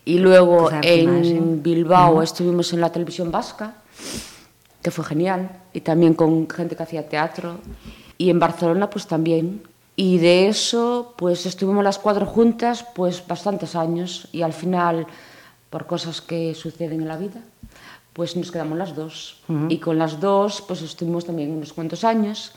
Y 0.06 0.20
luego 0.20 0.70
pues 0.70 0.86
en 0.86 1.64
Bilbao 1.64 2.14
uh 2.14 2.20
-huh. 2.20 2.24
estuvimos 2.24 2.72
en 2.74 2.82
la 2.82 2.92
televisión 2.92 3.32
vasca. 3.32 3.74
Que 4.82 4.92
fue 4.92 5.04
genial, 5.06 5.50
y 5.74 5.82
también 5.82 6.14
con 6.14 6.50
gente 6.50 6.76
que 6.76 6.84
hacía 6.84 7.08
teatro, 7.08 7.58
y 8.18 8.30
en 8.30 8.40
Barcelona 8.40 8.90
pues 8.90 9.08
también. 9.08 9.64
Y 9.96 10.18
de 10.20 10.48
eso 10.48 11.14
pues 11.18 11.46
estuvimos 11.46 11.84
las 11.84 11.98
cuatro 12.00 12.26
juntas 12.26 12.86
pues 12.96 13.22
bastantes 13.28 13.76
años 13.76 14.28
y 14.32 14.44
al 14.44 14.54
final 14.54 15.08
por 15.70 15.86
cosas 15.86 16.22
que 16.22 16.56
suceden 16.56 17.02
en 17.02 17.08
la 17.08 17.18
vida 17.18 17.42
pues 18.14 18.36
nos 18.36 18.52
quedamos 18.52 18.78
las 18.78 18.96
dos. 18.96 19.42
Uh 19.48 19.54
-huh. 19.54 19.66
Y 19.70 19.78
con 19.80 19.98
las 19.98 20.20
dos 20.20 20.62
pues 20.62 20.82
estuvimos 20.82 21.26
también 21.26 21.52
unos 21.52 21.74
cuantos 21.74 22.04
años 22.04 22.54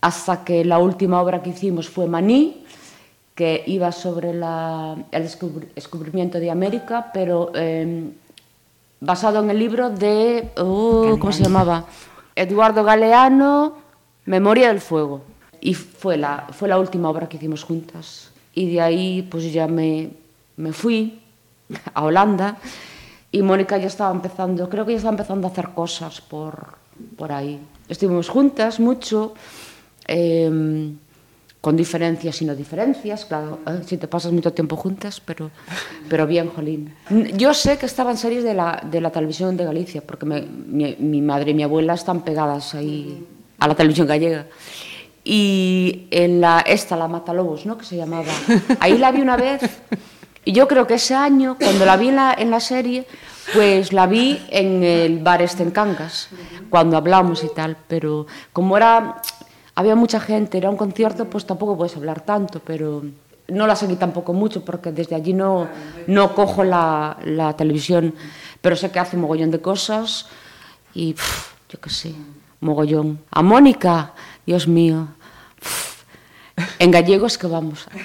hasta 0.00 0.44
que 0.44 0.64
la 0.64 0.78
última 0.78 1.22
obra 1.22 1.42
que 1.42 1.50
hicimos 1.50 1.88
fue 1.88 2.06
Maní, 2.06 2.62
que 3.34 3.64
iba 3.66 3.90
sobre 3.90 4.34
la, 4.34 4.96
el 5.10 5.22
descubrimiento 5.74 6.38
de 6.38 6.50
América, 6.50 7.10
pero 7.12 7.50
eh, 7.54 8.10
basado 9.04 9.42
en 9.42 9.50
el 9.50 9.58
libro 9.58 9.90
de, 9.90 10.50
uh, 10.60 11.18
¿cómo 11.18 11.32
se 11.32 11.42
llamaba? 11.42 11.84
Eduardo 12.34 12.82
Galeano, 12.82 13.76
Memoria 14.24 14.68
del 14.68 14.80
Fuego. 14.80 15.22
Y 15.60 15.74
fue 15.74 16.16
la, 16.16 16.46
fue 16.52 16.68
la 16.68 16.78
última 16.78 17.08
obra 17.10 17.28
que 17.28 17.36
hicimos 17.36 17.64
juntas. 17.64 18.30
Y 18.54 18.72
de 18.72 18.80
ahí 18.80 19.22
pues 19.30 19.52
ya 19.52 19.66
me, 19.66 20.10
me 20.56 20.72
fui 20.72 21.20
a 21.92 22.02
Holanda 22.02 22.56
y 23.30 23.42
Mónica 23.42 23.76
ya 23.78 23.88
estaba 23.88 24.12
empezando, 24.12 24.68
creo 24.68 24.86
que 24.86 24.92
ya 24.92 24.98
estaba 24.98 25.14
empezando 25.14 25.48
a 25.48 25.50
hacer 25.50 25.70
cosas 25.70 26.20
por, 26.20 26.74
por 27.16 27.32
ahí. 27.32 27.60
Estuvimos 27.88 28.28
juntas 28.28 28.80
mucho, 28.80 29.34
eh, 30.06 30.92
con 31.64 31.78
diferencias 31.78 32.42
y 32.42 32.44
no 32.44 32.54
diferencias, 32.54 33.24
claro, 33.24 33.60
eh, 33.66 33.80
si 33.86 33.96
te 33.96 34.06
pasas 34.06 34.32
mucho 34.32 34.52
tiempo 34.52 34.76
juntas, 34.76 35.18
pero, 35.24 35.50
pero 36.10 36.26
bien, 36.26 36.50
jolín. 36.50 36.94
Yo 37.38 37.54
sé 37.54 37.78
que 37.78 37.86
estaban 37.86 38.18
series 38.18 38.44
de 38.44 38.52
la, 38.52 38.82
de 38.84 39.00
la 39.00 39.08
televisión 39.10 39.56
de 39.56 39.64
Galicia, 39.64 40.02
porque 40.06 40.26
me, 40.26 40.42
mi, 40.42 40.94
mi 40.98 41.22
madre 41.22 41.52
y 41.52 41.54
mi 41.54 41.62
abuela 41.62 41.94
están 41.94 42.20
pegadas 42.20 42.74
ahí 42.74 43.26
a 43.58 43.66
la 43.66 43.74
televisión 43.74 44.06
gallega. 44.06 44.44
Y 45.24 46.06
en 46.10 46.42
la, 46.42 46.60
esta, 46.60 46.98
la 46.98 47.08
Matalobos, 47.08 47.64
¿no? 47.64 47.78
que 47.78 47.86
se 47.86 47.96
llamaba, 47.96 48.30
ahí 48.80 48.98
la 48.98 49.10
vi 49.10 49.22
una 49.22 49.38
vez, 49.38 49.62
y 50.44 50.52
yo 50.52 50.68
creo 50.68 50.86
que 50.86 50.96
ese 50.96 51.14
año, 51.14 51.56
cuando 51.58 51.86
la 51.86 51.96
vi 51.96 52.08
en 52.08 52.16
la, 52.16 52.34
en 52.36 52.50
la 52.50 52.60
serie, 52.60 53.06
pues 53.54 53.94
la 53.94 54.06
vi 54.06 54.38
en 54.50 54.84
el 54.84 55.18
bar 55.20 55.40
este 55.40 55.62
en 55.62 55.70
Cangas, 55.70 56.28
cuando 56.68 56.98
hablamos 56.98 57.42
y 57.42 57.48
tal, 57.54 57.78
pero 57.88 58.26
como 58.52 58.76
era, 58.76 59.22
había 59.74 59.94
mucha 59.94 60.20
gente, 60.20 60.58
era 60.58 60.70
un 60.70 60.76
concierto, 60.76 61.24
pues 61.26 61.46
tampoco 61.46 61.76
puedes 61.76 61.96
hablar 61.96 62.20
tanto, 62.20 62.60
pero 62.64 63.02
no 63.48 63.66
la 63.66 63.76
seguí 63.76 63.96
tampoco 63.96 64.32
mucho, 64.32 64.64
porque 64.64 64.92
desde 64.92 65.14
allí 65.16 65.32
no, 65.32 65.68
no 66.06 66.34
cojo 66.34 66.64
la, 66.64 67.16
la 67.24 67.56
televisión, 67.56 68.14
pero 68.60 68.76
sé 68.76 68.90
que 68.90 68.98
hace 68.98 69.16
un 69.16 69.22
mogollón 69.22 69.50
de 69.50 69.60
cosas, 69.60 70.26
y 70.94 71.12
pff, 71.14 71.52
yo 71.68 71.80
qué 71.80 71.90
sé 71.90 72.14
mogollón. 72.60 73.20
A 73.30 73.42
Mónica, 73.42 74.12
Dios 74.46 74.66
mío, 74.66 75.08
en 76.78 76.90
gallego 76.90 77.26
es 77.26 77.38
que 77.38 77.46
vamos. 77.46 77.86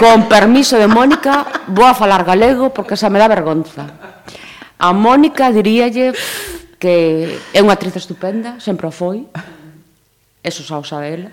Con 0.00 0.28
permiso 0.28 0.76
de 0.76 0.86
Mónica, 0.86 1.46
vou 1.68 1.88
a 1.88 1.96
falar 1.96 2.24
galego 2.24 2.68
porque 2.68 2.96
xa 2.96 3.08
me 3.08 3.16
dá 3.18 3.28
vergonza. 3.28 3.88
A 4.76 4.92
Mónica 4.92 5.48
diríalle 5.48 6.12
que 6.78 7.36
é 7.52 7.60
unha 7.64 7.74
actriz 7.74 7.96
estupenda, 7.96 8.60
sempre 8.60 8.88
o 8.88 8.92
foi, 8.92 9.24
eso 10.44 10.60
xa 10.62 10.76
o 10.78 10.84
sabe 10.84 11.06
ela. 11.16 11.30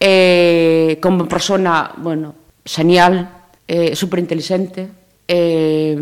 Eh, 0.00 0.98
como 1.00 1.28
persona, 1.28 1.92
bueno, 2.00 2.34
genial, 2.64 3.28
eh, 3.68 3.92
superinteligente, 3.96 4.88
eh, 5.28 5.96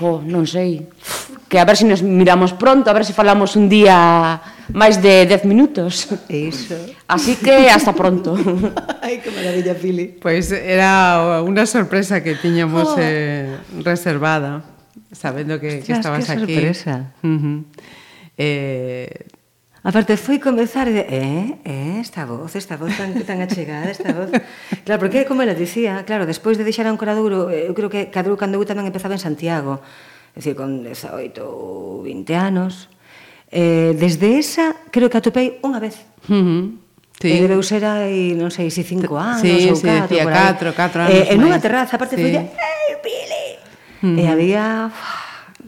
jo, 0.00 0.24
non 0.24 0.48
sei, 0.48 0.88
que 1.48 1.60
a 1.60 1.64
ver 1.68 1.76
se 1.76 1.84
si 1.84 1.88
nos 1.88 2.02
miramos 2.02 2.56
pronto, 2.56 2.90
a 2.90 2.96
ver 2.96 3.04
se 3.04 3.12
si 3.12 3.16
falamos 3.16 3.54
un 3.54 3.68
día 3.68 4.40
máis 4.72 4.98
de 4.98 5.28
10 5.28 5.44
minutos. 5.44 6.08
Iso. 6.32 6.74
Así 7.06 7.36
que 7.36 7.68
hasta 7.68 7.92
pronto. 7.92 8.34
Ai, 9.04 9.20
que 9.20 9.30
maravilla, 9.30 9.76
Pili. 9.76 10.18
Pois 10.18 10.48
pues 10.48 10.56
era 10.56 11.20
unha 11.44 11.68
sorpresa 11.68 12.24
que 12.24 12.34
tiñamos 12.34 12.96
oh. 12.96 13.00
eh, 13.00 13.54
reservada 13.84 14.73
sabendo 15.14 15.58
que, 15.62 15.78
Ostras, 15.80 15.86
que 15.86 15.92
estabas 15.92 16.26
que 16.26 16.32
aquí. 16.32 16.54
sorpresa. 16.54 17.14
Uh 17.22 17.28
-huh. 17.28 17.64
eh, 18.36 19.26
Aparte, 19.84 20.16
foi 20.16 20.40
comezar 20.40 20.88
de, 20.88 21.04
eh, 21.12 21.60
eh, 21.60 22.00
esta 22.00 22.24
voz, 22.24 22.56
esta 22.56 22.80
voz 22.80 22.96
tan, 22.96 23.12
tan 23.28 23.44
achegada, 23.44 23.92
esta 23.92 24.16
voz. 24.16 24.32
Claro, 24.80 24.96
porque, 24.96 25.28
como 25.28 25.44
ela 25.44 25.52
dicía, 25.52 26.08
claro, 26.08 26.24
despois 26.24 26.56
de 26.56 26.64
deixar 26.64 26.88
a 26.88 26.90
Ancoraduro, 26.90 27.52
eh, 27.52 27.68
eu 27.68 27.76
creo 27.76 27.92
que 27.92 28.08
Cadru 28.08 28.40
cando 28.40 28.56
eu 28.56 28.64
tamén 28.64 28.88
empezaba 28.88 29.12
en 29.12 29.20
Santiago, 29.20 29.84
é 30.32 30.40
dicir, 30.40 30.56
con 30.56 30.80
18 30.88 31.36
ou 31.44 32.00
20 32.00 32.32
anos, 32.32 32.88
eh, 33.52 33.92
desde 33.92 34.40
esa, 34.40 34.72
creo 34.88 35.12
que 35.12 35.20
atopei 35.20 35.60
unha 35.60 35.76
vez. 35.76 36.00
Uh 36.32 36.32
-huh. 36.32 36.64
Sí. 37.20 37.28
E 37.28 37.44
debeu 37.44 37.60
ser 37.60 37.84
aí, 37.84 38.32
non 38.32 38.48
sei, 38.48 38.72
se 38.72 38.80
si 38.80 38.96
cinco 38.96 39.20
anos 39.20 39.44
sí, 39.44 39.68
ou 39.68 39.76
sí, 39.76 39.84
catro, 39.84 40.16
por 40.16 40.32
aí. 40.32 40.40
catro, 40.40 40.68
catro 40.72 40.98
eh, 41.04 41.12
anos 41.12 41.28
eh, 41.28 41.32
En 41.36 41.38
unha 41.44 41.60
terraza, 41.60 42.00
aparte, 42.00 42.16
sí. 42.16 42.24
foi 42.24 42.32
de, 42.32 42.40
ei, 42.40 42.96
Pili, 43.04 43.43
Uh 44.04 44.12
-huh. 44.12 44.20
E 44.20 44.28
había 44.28 44.92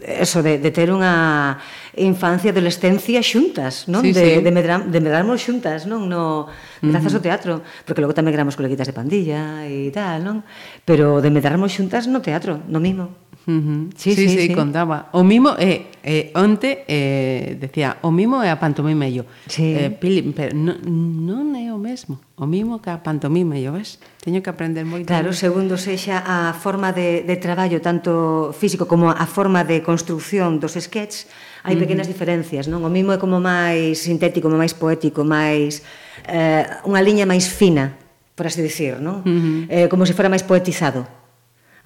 eso 0.04 0.44
de, 0.44 0.60
de 0.60 0.70
ter 0.70 0.92
unha 0.92 1.56
infancia 1.96 2.48
e 2.48 2.52
adolescencia 2.52 3.20
xuntas, 3.24 3.88
non? 3.88 4.04
Sí, 4.04 4.12
de, 4.12 4.38
sí. 4.38 4.44
de, 4.44 4.50
medram, 4.52 4.92
de 4.92 5.00
medrarmos 5.00 5.40
xuntas, 5.40 5.88
non? 5.88 6.06
No, 6.06 6.46
grazas 6.84 7.16
uh 7.16 7.16
-huh. 7.16 7.20
ao 7.20 7.26
teatro, 7.26 7.52
porque 7.88 8.04
logo 8.04 8.12
tamén 8.12 8.36
gramos 8.36 8.54
coleguitas 8.54 8.86
de 8.86 8.94
pandilla 8.94 9.64
e 9.64 9.88
tal, 9.90 10.20
non? 10.20 10.36
Pero 10.84 11.24
de 11.24 11.32
medrarmos 11.32 11.72
xuntas 11.72 12.04
no 12.04 12.20
teatro, 12.20 12.60
no 12.68 12.78
mimo. 12.78 13.26
Uh 13.46 13.52
-huh. 13.52 13.80
sí, 13.94 14.12
sí, 14.14 14.28
sí, 14.28 14.38
sí, 14.48 14.54
contaba. 14.54 15.08
O 15.12 15.22
mimo, 15.22 15.54
eh, 15.58 15.86
eh, 16.02 16.34
onte, 16.34 16.84
eh, 16.88 17.56
decía, 17.60 17.98
o 18.02 18.10
mimo 18.10 18.42
é 18.42 18.50
a 18.50 18.58
pantomima 18.58 19.06
e 19.06 19.22
yo. 19.22 19.24
Sí. 19.46 19.70
Eh, 19.70 19.90
pili, 19.94 20.34
pero 20.34 20.50
non, 20.50 20.82
non 21.22 21.54
é 21.54 21.70
o 21.70 21.78
mesmo. 21.78 22.18
O 22.34 22.44
mimo 22.44 22.82
que 22.82 22.90
a 22.90 22.98
pantomima 22.98 23.54
e 23.54 23.62
yo, 23.62 23.70
ves? 23.70 24.02
Teño 24.18 24.42
que 24.42 24.50
aprender 24.50 24.82
moito. 24.82 25.06
Claro, 25.06 25.30
segundo 25.30 25.78
sexa 25.78 26.26
a 26.26 26.58
forma 26.58 26.90
de, 26.90 27.22
de 27.22 27.36
traballo, 27.38 27.78
tanto 27.78 28.50
físico 28.50 28.90
como 28.90 29.14
a 29.14 29.26
forma 29.30 29.62
de 29.62 29.78
construción 29.78 30.58
dos 30.58 30.74
sketches, 30.74 31.30
hai 31.66 31.74
uh 31.74 31.76
-huh. 31.76 31.82
pequenas 31.82 32.06
diferencias, 32.06 32.70
non? 32.70 32.86
O 32.86 32.90
mimo 32.90 33.10
é 33.10 33.18
como 33.18 33.42
máis 33.42 33.98
sintético, 34.06 34.46
como 34.46 34.54
máis 34.54 34.70
poético, 34.70 35.26
máis 35.26 35.82
eh, 36.30 36.62
unha 36.86 37.02
liña 37.02 37.26
máis 37.26 37.50
fina, 37.50 37.98
por 38.38 38.46
así 38.46 38.62
dicir, 38.62 39.02
non? 39.02 39.26
Uh 39.26 39.26
-huh. 39.26 39.60
eh, 39.66 39.86
como 39.90 40.06
se 40.06 40.14
fora 40.14 40.30
máis 40.30 40.46
poetizado. 40.46 41.02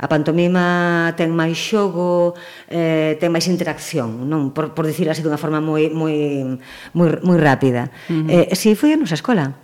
A 0.00 0.08
pantomima 0.08 1.12
ten 1.16 1.32
máis 1.32 1.56
xogo, 1.56 2.36
eh, 2.68 3.16
ten 3.16 3.32
máis 3.32 3.48
interacción, 3.48 4.28
non? 4.28 4.52
Por, 4.52 4.76
por 4.76 4.84
dicir 4.84 5.08
así 5.08 5.24
dunha 5.24 5.40
forma 5.40 5.64
moi, 5.64 5.88
moi, 5.88 6.16
moi, 6.92 7.08
moi 7.24 7.38
rápida. 7.40 7.88
Uh 8.12 8.28
-huh. 8.28 8.52
eh, 8.52 8.56
si 8.56 8.76
foi 8.76 8.92
a 8.92 9.00
nosa 9.00 9.16
escola, 9.16 9.56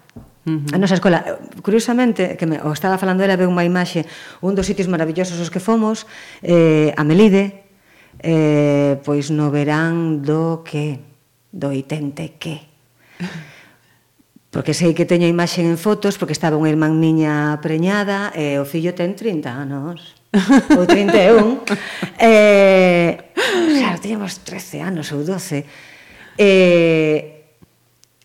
Uh 0.46 0.62
-huh. 0.62 0.74
A 0.74 0.78
nosa 0.78 0.94
escola, 0.94 1.42
curiosamente, 1.58 2.38
que 2.38 2.46
me, 2.46 2.62
o 2.62 2.70
estaba 2.70 3.02
falando 3.02 3.26
era, 3.26 3.34
veu 3.34 3.50
unha 3.50 3.66
imaxe, 3.66 4.06
un 4.38 4.54
dos 4.54 4.70
sitios 4.70 4.86
maravillosos 4.86 5.42
os 5.42 5.50
que 5.50 5.58
fomos, 5.58 6.06
eh, 6.38 6.94
a 6.94 7.02
Melide, 7.02 7.65
eh, 8.20 9.00
pois 9.04 9.30
no 9.30 9.50
verán 9.50 10.22
do 10.22 10.62
que? 10.62 11.00
Do 11.50 11.72
80 11.72 12.40
que? 12.40 12.56
Porque 14.56 14.72
sei 14.72 14.96
que 14.96 15.04
teño 15.04 15.28
imaxe 15.28 15.60
en 15.60 15.76
fotos, 15.76 16.16
porque 16.16 16.32
estaba 16.32 16.56
unha 16.56 16.72
irmán 16.72 16.96
miña 16.96 17.60
preñada, 17.60 18.32
e 18.32 18.56
eh, 18.56 18.62
o 18.62 18.64
fillo 18.64 18.96
ten 18.96 19.12
30 19.12 19.52
anos, 19.52 20.16
ou 20.72 20.88
31. 20.88 21.60
eh, 22.16 23.36
claro, 23.36 24.00
teñamos 24.00 24.40
13 24.40 24.80
anos 24.80 25.12
ou 25.12 25.20
12. 25.20 25.60
Eh, 26.40 27.36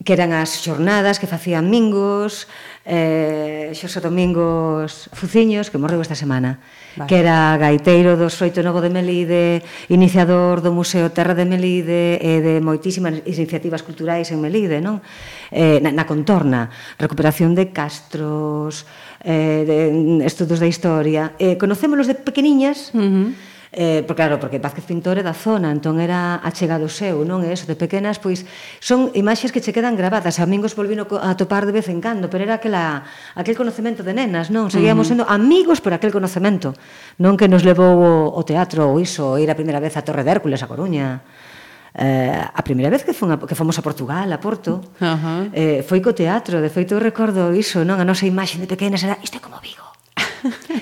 que 0.08 0.13
eran 0.15 0.32
as 0.32 0.56
xornadas 0.63 1.19
que 1.19 1.27
facían 1.27 1.67
mingos, 1.67 2.47
eh, 2.86 3.72
Xosé 3.78 4.02
Domingos 4.02 5.10
Fuciños, 5.13 5.70
que 5.70 5.78
morreu 5.78 6.02
esta 6.02 6.17
semana, 6.17 6.58
vale. 6.98 7.08
que 7.08 7.22
era 7.22 7.54
gaiteiro 7.62 8.17
do 8.17 8.28
Soito 8.34 8.65
Novo 8.65 8.82
de 8.82 8.89
Melide, 8.89 9.62
iniciador 9.94 10.65
do 10.65 10.74
Museo 10.74 11.13
Terra 11.13 11.38
de 11.38 11.46
Melide 11.46 12.17
e 12.17 12.41
de 12.41 12.58
moitísimas 12.58 13.22
iniciativas 13.30 13.86
culturais 13.86 14.34
en 14.34 14.41
Melide, 14.41 14.82
non? 14.82 15.00
Eh, 15.54 15.78
na, 15.80 15.94
na 15.94 16.10
contorna, 16.10 16.74
recuperación 16.98 17.54
de 17.54 17.70
castros, 17.70 18.89
eh, 19.22 19.62
de, 19.63 19.78
mm, 19.94 20.26
estudos 20.26 20.58
da 20.58 20.65
historia. 20.65 21.38
Eh, 21.38 21.62
conocémolos 21.62 22.10
de 22.10 22.17
pequeniñas, 22.17 22.89
uh 22.98 23.02
-huh 23.02 23.50
Eh, 23.71 24.03
porque 24.03 24.19
claro, 24.19 24.36
porque 24.36 24.60
Vázquez 24.60 24.84
Pintor 24.84 25.17
é 25.19 25.23
da 25.23 25.31
zona, 25.31 25.71
entón 25.71 25.95
era 26.03 26.43
achegado 26.43 26.91
seu, 26.91 27.23
non 27.23 27.39
é 27.39 27.55
eso 27.55 27.63
de 27.63 27.79
pequenas, 27.79 28.19
pois 28.19 28.43
son 28.84 29.15
imaxes 29.15 29.55
que 29.55 29.63
che 29.63 29.71
quedan 29.71 29.95
grabadas. 29.95 30.38
A 30.39 30.43
amigos 30.43 30.75
volvino 30.75 31.07
a 31.07 31.39
topar 31.39 31.63
de 31.63 31.71
vez 31.71 31.88
en 31.88 32.03
cando, 32.03 32.27
pero 32.27 32.43
era 32.43 32.60
aquela 32.60 33.07
aquel 33.31 33.55
conocemento 33.55 34.03
de 34.03 34.12
nenas, 34.12 34.51
non? 34.51 34.67
Seguíamos 34.67 35.07
uh 35.07 35.15
-huh. 35.15 35.23
sendo 35.23 35.31
amigos 35.31 35.79
por 35.79 35.95
aquel 35.95 36.12
conocemento, 36.12 36.75
non 37.15 37.39
que 37.39 37.47
nos 37.47 37.63
levou 37.63 37.95
o, 37.95 38.12
o 38.36 38.41
teatro 38.43 38.91
ou 38.91 38.99
iso, 38.99 39.39
ir 39.39 39.47
a 39.47 39.55
primeira 39.55 39.79
vez 39.79 39.95
a 39.95 40.03
Torre 40.03 40.27
de 40.27 40.36
Hércules 40.36 40.60
a 40.60 40.67
Coruña 40.67 41.23
eh, 41.95 42.43
a 42.43 42.62
primeira 42.63 42.89
vez 42.89 43.03
que, 43.03 43.12
fun 43.12 43.31
a, 43.31 43.38
que 43.39 43.55
fomos 43.55 43.75
a 43.79 43.84
Portugal, 43.84 44.27
a 44.31 44.39
Porto, 44.39 44.79
uh 44.99 45.15
-huh. 45.15 45.41
eh, 45.51 45.79
foi 45.84 45.99
co 45.99 46.15
teatro, 46.15 46.63
de 46.63 46.69
feito 46.71 46.95
eu 46.95 47.01
recordo 47.03 47.51
iso, 47.51 47.84
non? 47.84 47.99
A 47.99 48.05
nosa 48.07 48.27
imaxe 48.27 48.60
de 48.60 48.67
pequenas 48.67 49.03
era, 49.03 49.19
isto 49.19 49.39
é 49.39 49.41
como 49.43 49.60
Vigo. 49.60 49.88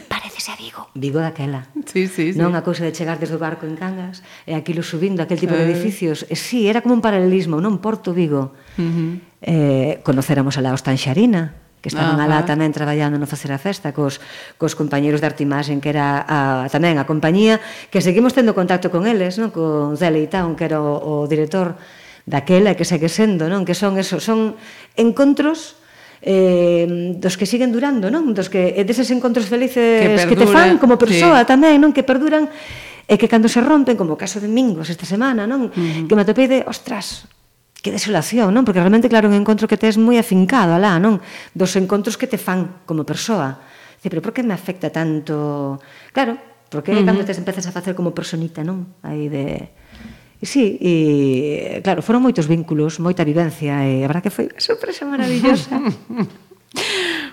Parece 0.10 0.29
viaxes 0.39 0.49
a 0.49 0.56
Vigo. 0.56 0.88
Vigo 0.93 1.19
daquela. 1.19 1.67
Sí, 1.86 2.08
sí, 2.08 2.34
sí. 2.34 2.39
Non 2.39 2.56
a 2.56 2.63
cousa 2.63 2.88
de 2.88 2.95
chegar 2.95 3.19
desde 3.19 3.36
o 3.36 3.41
barco 3.41 3.67
en 3.67 3.75
Cangas 3.75 4.23
e 4.47 4.56
aquilo 4.56 4.82
subindo, 4.82 5.19
aquel 5.21 5.39
tipo 5.39 5.54
de 5.54 5.67
eh. 5.67 5.71
edificios. 5.71 6.23
E 6.32 6.36
sí, 6.39 6.71
era 6.71 6.80
como 6.80 6.95
un 6.95 7.04
paralelismo, 7.04 7.60
non 7.60 7.84
Porto 7.84 8.15
Vigo. 8.15 8.56
Uh 8.80 8.82
-huh. 8.82 9.12
eh, 9.43 9.91
conoceramos 10.08 10.56
a 10.56 10.62
la 10.63 10.71
Ostanxarina, 10.71 11.60
que 11.84 11.91
estaban 11.91 12.19
alá 12.19 12.43
tamén 12.47 12.71
traballando 12.71 13.19
no 13.19 13.28
facer 13.28 13.52
a 13.52 13.60
festa 13.60 13.95
cos, 13.95 14.19
cos 14.60 14.75
compañeros 14.75 15.23
de 15.23 15.28
Artimaxen 15.32 15.80
que 15.80 15.91
era 15.95 16.28
a, 16.28 16.67
tamén 16.67 16.99
a 16.99 17.08
compañía 17.08 17.63
que 17.88 18.04
seguimos 18.04 18.36
tendo 18.36 18.52
contacto 18.52 18.91
con 18.91 19.08
eles 19.08 19.39
non? 19.39 19.47
con 19.47 19.95
Zele 19.95 20.28
Town 20.28 20.60
que 20.60 20.67
era 20.67 20.84
o, 20.84 20.99
o 20.99 21.23
director 21.32 21.80
daquela 22.28 22.75
que 22.75 22.84
segue 22.84 23.08
sendo 23.08 23.47
non? 23.47 23.63
que 23.63 23.80
son 23.80 23.95
eso, 23.95 24.19
son 24.19 24.60
encontros 24.99 25.80
eh, 26.21 27.15
dos 27.15 27.39
que 27.39 27.47
siguen 27.47 27.71
durando, 27.71 28.12
non? 28.12 28.36
Dos 28.36 28.51
que 28.51 28.75
e 28.75 28.82
deses 28.84 29.08
encontros 29.12 29.47
felices 29.47 30.03
que, 30.03 30.10
perdura, 30.15 30.27
que 30.27 30.38
te 30.39 30.47
fan 30.47 30.69
como 30.75 30.99
persoa 30.99 31.43
sí. 31.43 31.47
tamén, 31.47 31.79
non? 31.79 31.95
Que 31.95 32.03
perduran 32.03 32.51
e 33.10 33.15
que 33.17 33.25
cando 33.25 33.49
se 33.49 33.63
rompen, 33.63 33.97
como 33.97 34.13
o 34.13 34.19
caso 34.19 34.38
de 34.38 34.45
Mingos 34.51 34.91
esta 34.91 35.08
semana, 35.08 35.49
non? 35.49 35.67
Uh 35.67 35.73
-huh. 35.73 36.05
Que 36.05 36.13
me 36.13 36.21
atopei 36.21 36.45
de, 36.45 36.62
ostras, 36.67 37.25
que 37.79 37.89
desolación, 37.89 38.51
non? 38.51 38.67
Porque 38.67 38.84
realmente, 38.84 39.08
claro, 39.08 39.32
un 39.32 39.36
encontro 39.39 39.65
que 39.65 39.79
tes 39.79 39.95
moi 39.95 40.19
afincado 40.19 40.75
alá, 40.75 40.99
non? 40.99 41.23
Dos 41.55 41.73
encontros 41.79 42.19
que 42.19 42.27
te 42.27 42.38
fan 42.38 42.84
como 42.84 43.08
persoa. 43.08 43.63
Dice, 43.97 44.12
pero 44.12 44.21
por 44.21 44.36
que 44.36 44.43
me 44.43 44.53
afecta 44.53 44.91
tanto? 44.91 45.79
Claro, 46.12 46.36
porque 46.69 46.91
uh 46.93 47.01
-huh. 47.01 47.08
cando 47.08 47.23
te 47.23 47.34
empezas 47.34 47.65
a 47.65 47.73
facer 47.73 47.95
como 47.95 48.12
personita, 48.12 48.62
non? 48.62 48.99
Aí 49.01 49.32
de 49.32 49.71
E 50.39 50.45
sí, 50.47 50.80
e 50.80 51.84
claro, 51.84 51.99
foron 51.99 52.23
moitos 52.23 52.47
vínculos, 52.47 53.04
moita 53.04 53.28
vivencia 53.28 53.84
e 53.84 54.04
a 54.04 54.08
verdad 54.08 54.23
que 54.23 54.32
foi 54.32 54.47
unha 54.47 54.63
sorpresa 54.63 55.04
maravillosa. 55.04 55.84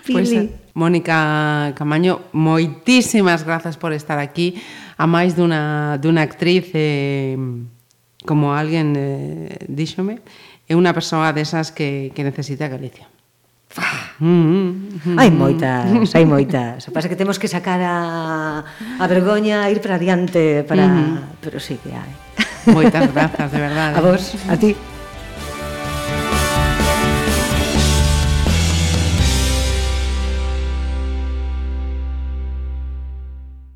Pois, 0.03 0.27
pues, 0.35 0.51
Mónica 0.75 1.71
Camaño, 1.79 2.27
moitísimas 2.35 3.47
grazas 3.47 3.79
por 3.79 3.95
estar 3.95 4.19
aquí, 4.19 4.59
a 4.99 5.07
máis 5.07 5.39
dunha, 5.39 5.95
dunha 6.03 6.19
actriz 6.19 6.67
eh, 6.75 7.39
como 8.27 8.51
alguén 8.51 8.91
eh, 8.99 9.55
díxome, 9.71 10.19
é 10.67 10.75
unha 10.75 10.91
persoa 10.91 11.31
desas 11.31 11.71
que, 11.71 12.11
que 12.11 12.27
necesita 12.27 12.67
Galicia. 12.67 13.07
Ah. 13.79 14.19
Mm, 14.19 14.27
mm, 14.27 14.71
mm, 15.05 15.17
hai 15.21 15.29
moitas, 15.31 16.11
hai 16.11 16.25
moitas. 16.27 16.87
O 16.87 16.91
pasa 16.91 17.07
que 17.07 17.15
temos 17.15 17.39
que 17.39 17.47
sacar 17.47 17.79
a, 17.79 18.67
a 18.99 19.05
vergoña, 19.07 19.69
ir 19.71 19.79
para 19.79 19.95
adiante, 19.95 20.67
para... 20.67 20.87
Mm. 20.91 21.39
Pero 21.39 21.63
sí 21.63 21.79
que 21.79 21.95
hai. 21.95 22.11
Moitas 22.73 23.11
grazas, 23.13 23.51
de 23.51 23.57
verdade. 23.57 23.97
A 23.97 24.01
vos, 24.01 24.35
a 24.49 24.57
ti. 24.57 24.75